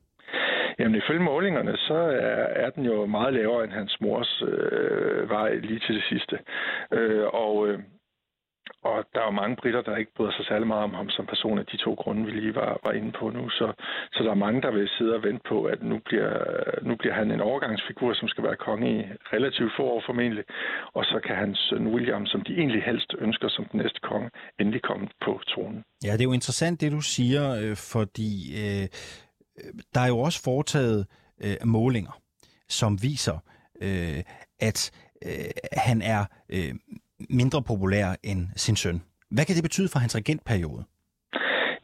Jamen 0.79 0.95
ifølge 0.95 1.23
målingerne, 1.23 1.77
så 1.77 1.93
er, 1.93 2.45
er 2.65 2.69
den 2.69 2.83
jo 2.85 3.05
meget 3.05 3.33
lavere 3.33 3.63
end 3.63 3.71
hans 3.71 3.97
mors 4.01 4.43
øh, 4.47 5.29
vej 5.29 5.55
lige 5.55 5.79
til 5.79 5.95
det 5.95 6.03
sidste. 6.09 6.35
Øh, 6.91 7.25
og, 7.33 7.67
øh, 7.67 7.79
og 8.89 8.97
der 9.13 9.19
er 9.21 9.25
jo 9.25 9.41
mange 9.41 9.55
britter, 9.61 9.81
der 9.81 9.95
ikke 9.95 10.13
bryder 10.17 10.31
sig 10.31 10.45
særlig 10.45 10.67
meget 10.67 10.83
om 10.83 10.93
ham 10.93 11.09
som 11.09 11.25
person 11.25 11.59
af 11.59 11.65
de 11.65 11.77
to 11.77 11.93
grunde, 11.93 12.25
vi 12.25 12.31
lige 12.31 12.55
var, 12.55 12.79
var 12.85 12.91
inde 12.91 13.11
på 13.19 13.29
nu. 13.29 13.49
Så, 13.49 13.67
så 14.13 14.23
der 14.23 14.31
er 14.31 14.43
mange, 14.45 14.61
der 14.61 14.71
vil 14.71 14.89
sidde 14.97 15.15
og 15.15 15.23
vente 15.23 15.43
på, 15.49 15.57
at 15.63 15.83
nu 15.83 15.97
bliver, 16.05 16.33
nu 16.81 16.95
bliver 16.95 17.13
han 17.13 17.31
en 17.31 17.41
overgangsfigur, 17.41 18.13
som 18.13 18.27
skal 18.27 18.43
være 18.43 18.55
konge 18.55 18.87
i 18.99 19.03
relativt 19.35 19.71
få 19.77 19.83
år 19.83 20.01
formentlig. 20.05 20.43
Og 20.93 21.03
så 21.05 21.19
kan 21.25 21.35
hans 21.35 21.57
søn 21.69 21.87
William, 21.87 22.25
som 22.25 22.41
de 22.41 22.53
egentlig 22.53 22.83
helst 22.83 23.09
ønsker 23.19 23.49
som 23.49 23.65
den 23.65 23.79
næste 23.79 23.99
konge, 23.99 24.29
endelig 24.59 24.81
komme 24.81 25.07
på 25.25 25.41
tronen. 25.47 25.83
Ja, 26.05 26.11
det 26.13 26.21
er 26.21 26.29
jo 26.31 26.39
interessant, 26.41 26.81
det 26.81 26.91
du 26.91 27.01
siger, 27.01 27.43
øh, 27.61 27.75
fordi 27.93 28.33
øh, 28.63 28.85
der 29.93 30.01
er 30.01 30.07
jo 30.07 30.19
også 30.19 30.43
foretaget 30.43 31.07
øh, 31.43 31.57
målinger, 31.65 32.21
som 32.69 32.91
viser, 33.01 33.37
øh, 33.81 34.23
at 34.59 34.91
øh, 35.25 35.51
han 35.71 36.01
er 36.01 36.25
øh, 36.49 36.73
mindre 37.29 37.61
populær 37.67 38.07
end 38.23 38.47
sin 38.55 38.75
søn. 38.75 39.01
Hvad 39.31 39.45
kan 39.45 39.55
det 39.55 39.63
betyde 39.63 39.89
for 39.91 39.99
hans 39.99 40.15
regentperiode? 40.15 40.83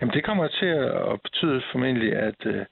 Jamen 0.02 0.14
det 0.14 0.24
kommer 0.24 0.48
til 0.48 0.72
at 1.12 1.22
betyde 1.24 1.62
formentlig, 1.72 2.14
at, 2.16 2.46
øh, 2.46 2.66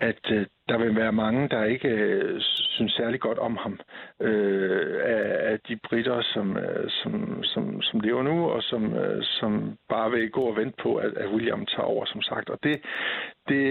at 0.00 0.24
øh, 0.30 0.46
der 0.68 0.78
vil 0.78 0.96
være 0.96 1.12
mange, 1.12 1.48
der 1.48 1.64
ikke 1.64 1.88
øh, 1.88 2.40
synes 2.40 2.92
særlig 2.92 3.20
godt 3.20 3.38
om 3.38 3.56
ham 3.56 3.80
øh, 4.20 4.96
af, 5.04 5.50
af 5.50 5.58
de 5.68 5.76
britter, 5.88 6.22
som, 6.22 6.56
som, 6.88 7.44
som, 7.44 7.82
som 7.82 8.00
lever 8.00 8.22
nu, 8.22 8.50
og 8.50 8.62
som, 8.62 8.94
som 9.22 9.78
bare 9.88 10.10
vil 10.10 10.30
gå 10.30 10.40
og 10.40 10.56
vente 10.56 10.76
på, 10.82 10.96
at, 10.96 11.12
at 11.16 11.30
William 11.30 11.66
tager 11.66 11.86
over, 11.94 12.04
som 12.06 12.22
sagt. 12.22 12.50
Og 12.50 12.58
det, 12.62 12.80
det, 13.48 13.64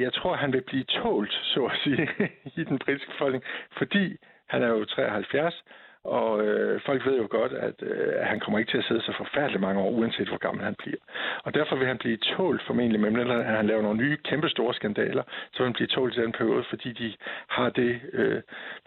jeg 0.00 0.12
tror, 0.12 0.34
han 0.34 0.52
vil 0.52 0.62
blive 0.66 0.84
tålt, 0.84 1.32
så 1.32 1.60
at 1.64 1.78
sige, 1.84 2.08
i 2.60 2.64
den 2.64 2.78
britiske 2.78 3.10
befolkning, 3.10 3.44
fordi 3.78 4.16
han 4.48 4.62
er 4.62 4.68
jo 4.68 4.84
73, 4.84 5.62
og 6.04 6.42
øh, 6.46 6.80
folk 6.86 7.06
ved 7.06 7.16
jo 7.22 7.28
godt, 7.30 7.52
at 7.52 7.78
øh, 7.82 8.12
han 8.30 8.40
kommer 8.40 8.58
ikke 8.58 8.72
til 8.72 8.78
at 8.78 8.84
sidde 8.84 9.02
så 9.02 9.12
forfærdeligt 9.22 9.60
mange 9.60 9.80
år, 9.80 9.90
uanset 9.90 10.28
hvor 10.28 10.38
gammel 10.46 10.64
han 10.64 10.74
bliver. 10.78 11.02
Og 11.44 11.54
derfor 11.54 11.76
vil 11.76 11.86
han 11.86 11.98
blive 11.98 12.16
tålt 12.16 12.62
formentlig, 12.66 13.00
medmindre 13.00 13.42
han 13.44 13.66
laver 13.66 13.82
nogle 13.82 14.02
nye, 14.04 14.16
kæmpe 14.30 14.48
store 14.48 14.74
skandaler, 14.74 15.22
så 15.52 15.56
vil 15.58 15.66
han 15.66 15.78
blive 15.78 15.94
tålt 15.96 16.16
i 16.16 16.20
den 16.20 16.32
periode, 16.32 16.64
fordi 16.70 16.92
de 16.92 17.08
har 17.48 17.70
det 17.70 18.00
øh, 18.12 18.42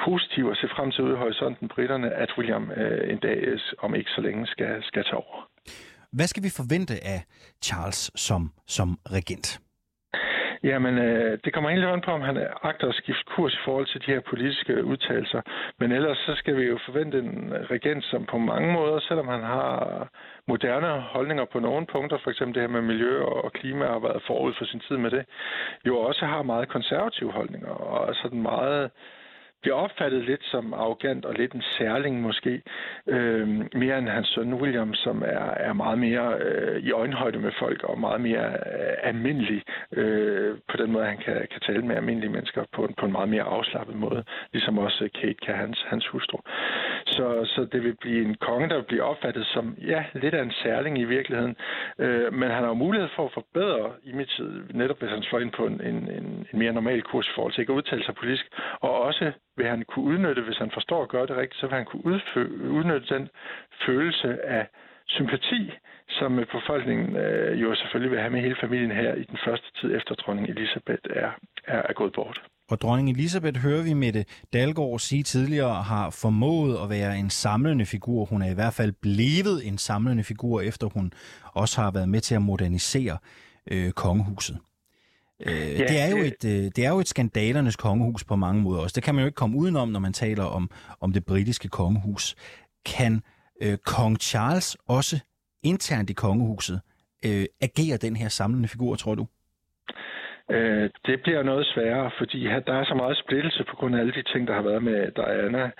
positive 0.06 0.52
at 0.52 0.58
se 0.58 0.68
frem 0.76 0.92
til 0.92 1.04
ude 1.04 1.14
i 1.14 1.22
horisonten, 1.24 1.68
britterne, 1.68 2.10
at 2.14 2.30
William 2.38 2.72
øh, 2.72 3.12
en 3.14 3.20
dag 3.20 3.38
øh, 3.38 3.60
om 3.78 3.96
ikke 3.96 4.12
så 4.16 4.22
længe 4.22 4.48
skal, 4.48 4.84
skal 4.84 5.04
tage 5.04 5.18
over. 5.18 5.50
Hvad 6.12 6.28
skal 6.28 6.44
vi 6.44 6.50
forvente 6.50 6.94
af 7.14 7.20
Charles 7.64 8.12
som, 8.16 8.52
som 8.68 8.88
regent? 9.18 9.60
Jamen, 10.64 10.98
øh, 10.98 11.40
det 11.44 11.54
kommer 11.54 11.70
egentlig 11.70 11.90
an 11.90 12.02
på, 12.02 12.12
om 12.12 12.22
han 12.22 12.38
agter 12.64 12.88
at 12.88 12.96
skifte 12.96 13.24
kurs 13.36 13.54
i 13.54 13.64
forhold 13.66 13.86
til 13.86 14.02
de 14.06 14.12
her 14.12 14.20
politiske 14.20 14.86
udtalelser. 14.86 15.42
Men 15.80 15.92
ellers 15.92 16.18
så 16.18 16.36
skal 16.36 16.58
vi 16.58 16.64
jo 16.64 16.80
forvente 16.86 17.20
en 17.20 17.54
regent, 17.72 18.04
som 18.04 18.26
på 18.26 18.38
mange 18.38 18.74
måder, 18.74 19.00
selvom 19.00 19.28
han 19.28 19.44
har 19.44 20.08
moderne 20.48 21.02
holdninger 21.02 21.46
på 21.46 21.60
nogle 21.60 21.86
punkter, 21.86 22.18
for 22.24 22.30
eksempel 22.30 22.56
det 22.56 22.62
her 22.62 22.76
med 22.76 22.82
miljø 22.82 23.24
og 23.24 23.54
klima 23.54 23.86
har 23.86 24.00
været 24.00 24.24
forud 24.28 24.54
for 24.58 24.66
sin 24.66 24.80
tid 24.80 24.98
med 24.98 25.12
det, 25.12 25.26
jo 25.88 25.98
også 25.98 26.26
har 26.26 26.42
meget 26.42 26.70
konservative 26.70 27.32
holdninger 27.32 27.70
og 27.70 28.16
sådan 28.16 28.42
meget 28.42 28.92
bliver 29.64 29.76
opfattet 29.76 30.26
lidt 30.26 30.44
som 30.44 30.74
arrogant 30.74 31.26
og 31.26 31.34
lidt 31.34 31.54
en 31.54 31.64
særling 31.78 32.22
måske, 32.22 32.62
øh, 33.08 33.48
mere 33.84 33.98
end 33.98 34.10
hans 34.10 34.28
søn 34.28 34.54
William, 34.54 34.94
som 34.94 35.22
er, 35.22 35.48
er 35.68 35.74
meget 35.74 36.00
mere 36.00 36.28
øh, 36.46 36.84
i 36.84 36.92
øjenhøjde 36.92 37.40
med 37.40 37.52
folk 37.60 37.84
og 37.84 38.00
meget 38.00 38.22
mere 38.22 38.46
øh, 38.46 39.10
almindelig 39.10 39.64
øh, 39.92 40.58
på 40.70 40.78
den 40.78 40.92
måde, 40.92 41.06
han 41.06 41.18
kan, 41.18 41.48
kan 41.52 41.62
tale 41.62 41.82
med 41.82 41.96
almindelige 41.96 42.32
mennesker 42.32 42.64
på, 42.76 42.90
på 42.98 43.06
en 43.06 43.12
meget 43.12 43.30
mere 43.30 43.44
afslappet 43.44 43.96
måde, 43.96 44.24
ligesom 44.54 44.78
også 44.78 45.10
Kate 45.22 45.42
kan 45.46 45.56
hans, 45.56 45.86
hans 45.88 46.08
hustru. 46.08 46.38
Så, 47.06 47.46
så 47.46 47.68
det 47.72 47.84
vil 47.84 47.96
blive 48.02 48.26
en 48.26 48.36
konge, 48.36 48.70
der 48.70 48.76
vil 48.76 48.84
blive 48.84 49.04
opfattet 49.04 49.46
som, 49.46 49.78
ja, 49.88 50.04
lidt 50.14 50.34
af 50.34 50.44
en 50.44 50.54
særling 50.64 51.00
i 51.00 51.04
virkeligheden, 51.04 51.56
øh, 52.00 52.34
men 52.34 52.50
han 52.50 52.64
har 52.64 52.68
jo 52.68 52.74
mulighed 52.74 53.10
for 53.16 53.26
at 53.26 53.34
forbedre 53.34 53.92
tid, 54.38 54.64
netop 54.74 55.00
hvis 55.00 55.10
han 55.10 55.24
slår 55.24 55.40
ind 55.40 55.52
på 55.52 55.66
en, 55.66 55.82
en, 55.82 55.96
en, 55.96 56.48
en 56.52 56.60
mere 56.60 56.74
normal 56.74 57.02
kurs 57.02 57.28
i 57.28 57.36
forhold 57.36 57.54
til 57.54 57.62
ikke 57.62 57.74
at 57.74 57.78
udtale 57.78 58.04
sig 58.04 58.16
politisk, 58.16 58.46
og 58.80 59.02
også 59.02 59.32
vil 59.58 59.68
han 59.74 59.84
kunne 59.90 60.06
udnytte, 60.12 60.42
hvis 60.42 60.58
han 60.58 60.72
forstår 60.74 61.04
at 61.04 61.10
gøre 61.10 61.28
det 61.28 61.36
rigtigt, 61.38 61.60
så 61.60 61.68
vil 61.68 61.76
han 61.76 61.86
kunne 61.86 62.06
udnytte 62.78 63.16
den 63.16 63.30
følelse 63.86 64.30
af 64.58 64.68
sympati, 65.08 65.72
som 66.10 66.40
øh, 66.40 66.46
befolkningen 66.46 67.16
øh, 67.16 67.62
jo 67.62 67.76
selvfølgelig 67.76 68.12
vil 68.12 68.20
have 68.20 68.34
med 68.36 68.42
hele 68.42 68.56
familien 68.62 68.92
her 68.92 69.14
i 69.16 69.24
den 69.24 69.38
første 69.46 69.68
tid 69.82 69.96
efter 69.96 70.16
dronning 70.16 70.50
Elisabeth 70.50 71.04
er, 71.10 71.32
er, 71.68 71.82
er 71.90 71.94
gået 71.94 72.14
bort. 72.14 72.42
Og 72.72 72.82
dronning 72.82 73.10
Elisabeth 73.10 73.60
hører 73.60 73.84
vi 73.84 73.94
Mette 73.94 74.26
Dalgaard 74.54 75.00
sige 75.00 75.24
tidligere 75.24 75.84
har 75.84 76.18
formået 76.22 76.78
at 76.84 76.90
være 76.90 77.18
en 77.18 77.30
samlende 77.30 77.86
figur. 77.86 78.26
Hun 78.26 78.42
er 78.42 78.52
i 78.52 78.54
hvert 78.54 78.74
fald 78.74 78.94
blevet 79.02 79.68
en 79.68 79.78
samlende 79.78 80.24
figur, 80.24 80.62
efter 80.62 80.88
hun 80.88 81.12
også 81.54 81.82
har 81.82 81.92
været 81.92 82.10
med 82.10 82.20
til 82.20 82.36
at 82.36 82.42
modernisere 82.42 83.18
øh, 83.72 83.92
kongehuset. 83.92 84.58
Øh, 85.46 85.80
ja, 85.80 85.88
det, 85.88 86.02
er 86.02 86.10
jo 86.10 86.18
et, 86.18 86.46
øh, 86.46 86.72
det 86.76 86.86
er 86.86 86.90
jo 86.90 87.00
et 87.00 87.08
skandalernes 87.08 87.76
kongehus 87.76 88.24
på 88.24 88.36
mange 88.36 88.62
måder 88.62 88.82
også. 88.82 88.94
Det 88.94 89.04
kan 89.04 89.16
man 89.16 89.22
jo 89.22 89.26
ikke 89.26 89.36
komme 89.36 89.58
udenom, 89.58 89.90
når 89.90 90.00
man 90.00 90.14
taler 90.14 90.44
om, 90.44 90.70
om 91.02 91.14
det 91.14 91.26
britiske 91.26 91.68
kongehus. 91.68 92.36
Kan 92.86 93.22
øh, 93.62 93.78
kong 93.78 94.18
Charles 94.22 94.78
også 94.88 95.20
internt 95.64 96.10
i 96.10 96.14
kongehuset 96.14 96.82
øh, 97.26 97.46
agere 97.62 97.98
den 97.98 98.16
her 98.16 98.30
samlende 98.30 98.68
figur, 98.68 98.96
tror 98.96 99.16
du? 99.16 99.28
Øh, 100.52 100.90
det 101.06 101.22
bliver 101.22 101.44
noget 101.44 101.66
sværere, 101.66 102.12
fordi 102.18 102.44
der 102.68 102.74
er 102.74 102.84
så 102.84 102.96
meget 102.96 103.18
splittelse 103.18 103.64
på 103.64 103.76
grund 103.76 103.96
af 103.96 104.00
alle 104.00 104.14
de 104.14 104.22
ting, 104.22 104.48
der 104.48 104.54
har 104.54 104.62
været 104.62 104.84
med 104.84 105.12
Diana. 105.12 105.72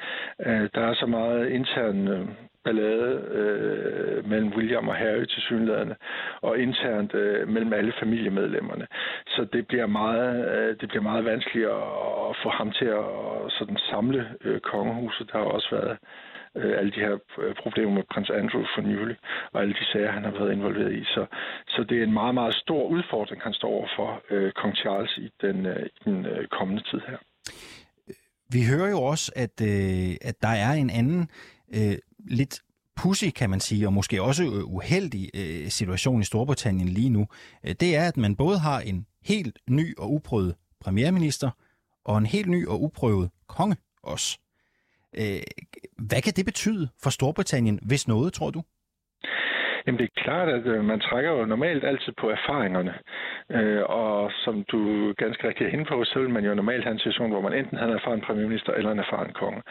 Øh, 0.46 0.70
der 0.76 0.82
er 0.82 0.94
så 0.94 1.06
meget 1.06 1.50
intern 1.50 2.08
øh, 2.08 2.28
ballade 2.64 3.12
øh, 3.40 4.30
mellem 4.30 4.54
William 4.56 4.88
og 4.88 4.96
Harry 4.96 5.26
til 5.26 5.42
synlædende, 5.42 5.96
og 6.42 6.60
internt 6.60 7.14
øh, 7.14 7.48
mellem 7.48 7.74
alle 7.74 7.94
familiemedlemmerne. 8.00 8.88
Så 9.28 9.48
det 9.54 9.68
bliver 9.68 9.86
meget, 9.86 10.56
øh, 10.56 10.76
det 10.82 10.90
bliver 10.90 11.04
meget 11.04 11.26
vanskeligt 11.26 11.68
at, 11.68 11.88
at 12.30 12.36
få 12.44 12.50
ham 12.50 12.72
til 12.72 12.86
at 12.86 13.06
sådan 13.50 13.78
samle 13.78 14.30
øh, 14.44 14.60
kongehuset. 14.60 15.30
Der 15.32 15.38
har 15.38 15.46
også 15.46 15.70
været 15.72 15.98
øh, 16.56 16.78
alle 16.80 16.92
de 16.92 17.00
her 17.00 17.18
øh, 17.42 17.56
problemer 17.56 17.92
med 17.92 18.04
prins 18.12 18.30
Andrew 18.30 18.64
for 18.76 18.82
nylig, 18.82 19.18
og 19.52 19.62
alle 19.62 19.74
de 19.74 19.86
sager, 19.92 20.12
han 20.12 20.24
har 20.24 20.32
været 20.32 20.52
involveret 20.54 20.94
i. 20.94 21.04
Så, 21.04 21.26
så 21.68 21.86
det 21.90 22.00
er 22.00 22.04
en 22.04 22.14
meget, 22.14 22.36
meget 22.36 22.56
stor 22.56 22.88
udfordring, 22.88 23.42
han 23.42 23.54
står 23.54 23.70
over 23.70 23.88
for 23.98 24.22
øh, 24.30 24.52
kong 24.52 24.76
Charles 24.76 25.18
i 25.18 25.30
den, 25.42 25.66
øh, 25.66 25.86
i 25.86 26.00
den 26.06 26.26
øh, 26.26 26.48
kommende 26.48 26.84
tid 26.90 27.02
her. 27.08 27.18
Vi 28.56 28.60
hører 28.72 28.90
jo 28.90 29.02
også, 29.02 29.32
at, 29.36 29.56
øh, 29.62 30.16
at 30.22 30.36
der 30.42 30.54
er 30.68 30.74
en 30.74 30.90
anden 30.90 31.30
øh, 31.76 31.98
lidt 32.38 32.62
pussy, 32.96 33.30
kan 33.36 33.50
man 33.50 33.60
sige, 33.60 33.88
og 33.88 33.94
måske 33.94 34.22
også 34.22 34.44
øh, 34.44 34.74
uheldig 34.76 35.30
øh, 35.36 35.68
situation 35.68 36.22
i 36.22 36.24
Storbritannien 36.24 36.90
lige 36.90 37.10
nu, 37.10 37.28
øh, 37.66 37.76
det 37.80 37.96
er, 37.96 38.08
at 38.08 38.18
man 38.18 38.36
både 38.36 38.60
har 38.60 38.80
en 38.80 39.06
helt 39.26 39.60
ny 39.70 39.98
og 39.98 40.14
uprøvet 40.14 40.56
premierminister, 40.80 41.50
og 42.06 42.18
en 42.18 42.26
helt 42.26 42.50
ny 42.50 42.68
og 42.68 42.84
uprøvet 42.84 43.30
konge 43.48 43.76
også. 44.04 44.40
Øh, 45.22 45.42
hvad 46.10 46.22
kan 46.22 46.34
det 46.38 46.46
betyde 46.46 46.90
for 47.04 47.10
Storbritannien, 47.10 47.80
hvis 47.90 48.08
noget, 48.08 48.34
tror 48.34 48.52
du? 48.52 48.62
Jamen 49.86 50.00
det 50.00 50.06
er 50.10 50.24
klart, 50.24 50.50
at 50.50 50.66
øh, 50.66 50.84
man 50.86 51.00
trækker 51.00 51.32
jo 51.32 51.46
normalt 51.46 51.84
altid 51.84 52.14
på 52.22 52.30
erfaringerne. 52.30 52.94
Øh, 53.58 53.84
og 53.90 54.32
som 54.44 54.64
du 54.72 55.14
ganske 55.18 55.48
rigtigt 55.48 55.68
er 55.68 55.74
inde 55.74 55.86
på, 55.86 56.04
så 56.04 56.20
vil 56.20 56.30
man 56.30 56.46
jo 56.46 56.54
normalt 56.56 56.84
have 56.84 56.94
en 56.94 57.00
situation, 57.00 57.32
hvor 57.32 57.42
man 57.42 57.54
enten 57.54 57.78
har 57.78 57.88
en 57.88 57.94
erfaren 57.94 58.22
premierminister 58.22 58.74
eller 58.74 58.92
en 58.92 59.00
erfaren 59.00 59.34
konge. 59.34 59.62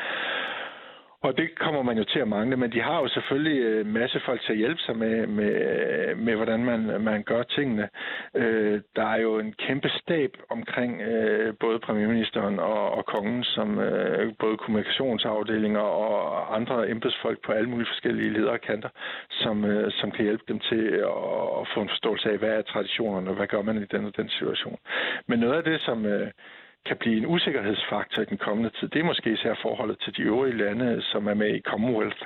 Og 1.22 1.36
det 1.36 1.58
kommer 1.58 1.82
man 1.82 1.98
jo 1.98 2.04
til 2.04 2.18
at 2.18 2.28
mangle, 2.28 2.56
men 2.56 2.72
de 2.72 2.80
har 2.80 3.00
jo 3.00 3.08
selvfølgelig 3.08 3.80
en 3.80 3.92
masse 3.92 4.20
folk 4.20 4.40
til 4.42 4.52
at 4.52 4.58
hjælpe 4.58 4.80
sig 4.80 4.96
med, 4.96 5.26
med, 5.26 5.52
øh, 5.70 6.18
med 6.18 6.34
hvordan 6.36 6.64
man, 6.64 7.00
man 7.00 7.22
gør 7.22 7.42
tingene. 7.42 7.88
Øh, 8.34 8.80
der 8.96 9.06
er 9.06 9.20
jo 9.20 9.38
en 9.38 9.52
kæmpe 9.52 9.88
stab 9.88 10.30
omkring 10.50 11.02
øh, 11.02 11.54
både 11.60 11.78
premierministeren 11.78 12.58
og, 12.58 12.90
og 12.90 13.06
kongen, 13.06 13.44
som 13.44 13.78
øh, 13.78 14.32
både 14.38 14.56
kommunikationsafdelinger 14.56 15.80
og 15.80 16.56
andre 16.56 16.90
embedsfolk 16.90 17.38
på 17.46 17.52
alle 17.52 17.68
mulige 17.70 17.88
forskellige 17.88 18.32
lederkanter, 18.32 18.88
som, 19.30 19.64
øh, 19.64 19.92
som 19.92 20.10
kan 20.10 20.24
hjælpe 20.24 20.44
dem 20.48 20.58
til 20.58 20.84
at, 20.86 21.26
at 21.60 21.68
få 21.74 21.80
en 21.80 21.88
forståelse 21.88 22.30
af, 22.30 22.38
hvad 22.38 22.50
er 22.50 22.62
traditionerne, 22.62 23.30
og 23.30 23.36
hvad 23.36 23.46
gør 23.46 23.62
man 23.62 23.82
i 23.82 23.84
den 23.84 24.04
og 24.04 24.16
den 24.16 24.28
situation. 24.28 24.78
Men 25.26 25.38
noget 25.38 25.54
af 25.54 25.64
det, 25.64 25.80
som... 25.80 26.06
Øh, 26.06 26.30
kan 26.86 26.96
blive 26.96 27.16
en 27.16 27.26
usikkerhedsfaktor 27.26 28.22
i 28.22 28.24
den 28.24 28.38
kommende 28.38 28.70
tid, 28.70 28.88
det 28.88 29.00
er 29.00 29.04
måske 29.04 29.32
især 29.32 29.54
forholdet 29.62 29.98
til 30.04 30.16
de 30.16 30.22
øvrige 30.22 30.56
lande, 30.56 31.02
som 31.02 31.26
er 31.26 31.34
med 31.34 31.54
i 31.54 31.60
Commonwealth. 31.60 32.22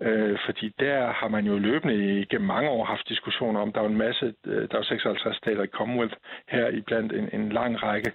Øh, 0.00 0.38
fordi 0.46 0.74
der 0.80 1.12
har 1.12 1.28
man 1.28 1.44
jo 1.46 1.58
løbende 1.58 2.20
igennem 2.20 2.46
mange 2.46 2.70
år 2.70 2.84
haft 2.84 3.08
diskussioner 3.08 3.60
om, 3.60 3.72
der 3.72 3.80
er 3.80 3.86
en 3.86 3.96
masse, 3.96 4.34
øh, 4.46 4.68
der 4.70 4.78
er 4.78 4.82
56 4.82 5.36
stater 5.36 5.62
i 5.62 5.66
Commonwealth, 5.66 6.16
her 6.48 6.68
i 6.68 6.80
blandt 6.80 7.12
en, 7.12 7.28
en 7.32 7.48
lang 7.52 7.82
række 7.82 8.12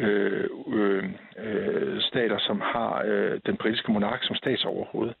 øh, 0.00 1.04
øh, 1.38 2.00
stater, 2.00 2.38
som 2.38 2.60
har 2.60 3.02
øh, 3.06 3.40
den 3.46 3.56
britiske 3.56 3.92
monark 3.92 4.20
som 4.22 4.36
statsoverhoved. 4.36 5.12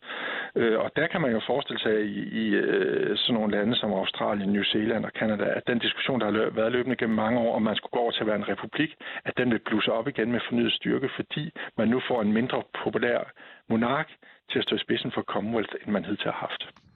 Øh, 0.56 0.78
og 0.78 0.90
der 0.96 1.06
kan 1.06 1.20
man 1.20 1.32
jo 1.32 1.40
forestille 1.46 1.80
sig 1.80 1.94
i, 2.04 2.20
i 2.42 2.46
øh, 2.54 3.16
sådan 3.16 3.34
nogle 3.34 3.56
lande 3.56 3.76
som 3.76 3.92
Australien, 3.92 4.52
New 4.52 4.62
Zealand 4.62 5.04
og 5.04 5.12
Canada, 5.18 5.44
at 5.44 5.66
den 5.66 5.78
diskussion, 5.78 6.20
der 6.20 6.26
har 6.26 6.50
været 6.50 6.72
løbende 6.72 6.96
gennem 6.96 7.16
mange 7.16 7.40
år, 7.40 7.56
om 7.56 7.62
man 7.62 7.76
skulle 7.76 7.92
gå 7.92 7.98
over 7.98 8.10
til 8.10 8.20
at 8.20 8.26
være 8.26 8.36
en 8.36 8.48
republik, 8.48 8.90
at 9.24 9.36
den 9.36 9.50
vil 9.50 9.58
blusse 9.58 9.92
op 9.92 10.08
igen 10.08 10.32
med 10.32 10.40
fornyet 10.48 10.72
styrke, 10.72 11.10
fordi 11.16 11.50
man 11.78 11.88
nu 11.88 12.00
får 12.08 12.22
en 12.22 12.32
mindre 12.32 12.62
populær 12.84 13.32
monark 13.68 14.08
til 14.50 14.58
at 14.58 14.64
stå 14.64 14.76
i 14.76 14.78
spidsen 14.78 15.12
for 15.12 15.22
Commonwealth, 15.22 15.74
end 15.82 15.92
man 15.92 16.04
hidtil 16.04 16.24
har 16.24 16.48
haft. 16.48 16.89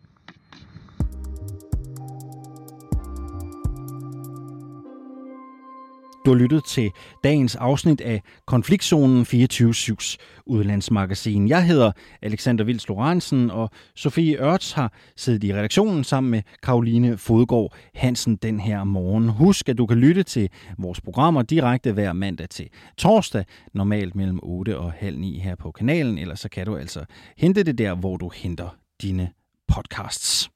Du 6.25 6.31
har 6.31 6.39
lyttet 6.39 6.65
til 6.65 6.91
dagens 7.25 7.57
afsnit 7.57 8.01
af 8.01 8.23
Konfliktzonen 8.47 9.23
24-7's 9.23 10.17
udlandsmagasin. 10.47 11.49
Jeg 11.49 11.67
hedder 11.67 11.93
Alexander 12.23 12.65
Vils 12.65 12.89
Lorentzen, 12.89 13.51
og 13.51 13.71
Sofie 13.97 14.37
Ørts 14.43 14.73
har 14.73 14.93
siddet 15.17 15.45
i 15.45 15.55
redaktionen 15.55 16.05
sammen 16.05 16.31
med 16.31 16.43
Karoline 16.63 17.19
Fodgård 17.19 17.75
Hansen 17.95 18.37
den 18.37 18.61
her 18.61 18.85
morgen. 18.85 19.29
Husk, 19.29 19.69
at 19.69 19.79
du 19.79 19.87
kan 19.87 19.99
lytte 19.99 20.23
til 20.23 20.51
vores 20.79 21.01
programmer 21.01 21.43
direkte 21.43 21.93
hver 21.93 22.13
mandag 22.13 22.49
til 22.49 22.69
torsdag, 22.99 23.45
normalt 23.75 24.15
mellem 24.15 24.41
8 24.43 24.79
og 24.79 24.93
halv 24.93 25.19
9 25.19 25.39
her 25.39 25.55
på 25.55 25.71
kanalen, 25.71 26.19
eller 26.19 26.35
så 26.35 26.49
kan 26.49 26.67
du 26.67 26.77
altså 26.77 27.05
hente 27.39 27.63
det 27.63 27.79
der, 27.79 27.95
hvor 27.95 28.17
du 28.17 28.31
henter 28.35 28.77
dine 29.03 29.31
podcasts. 29.69 30.54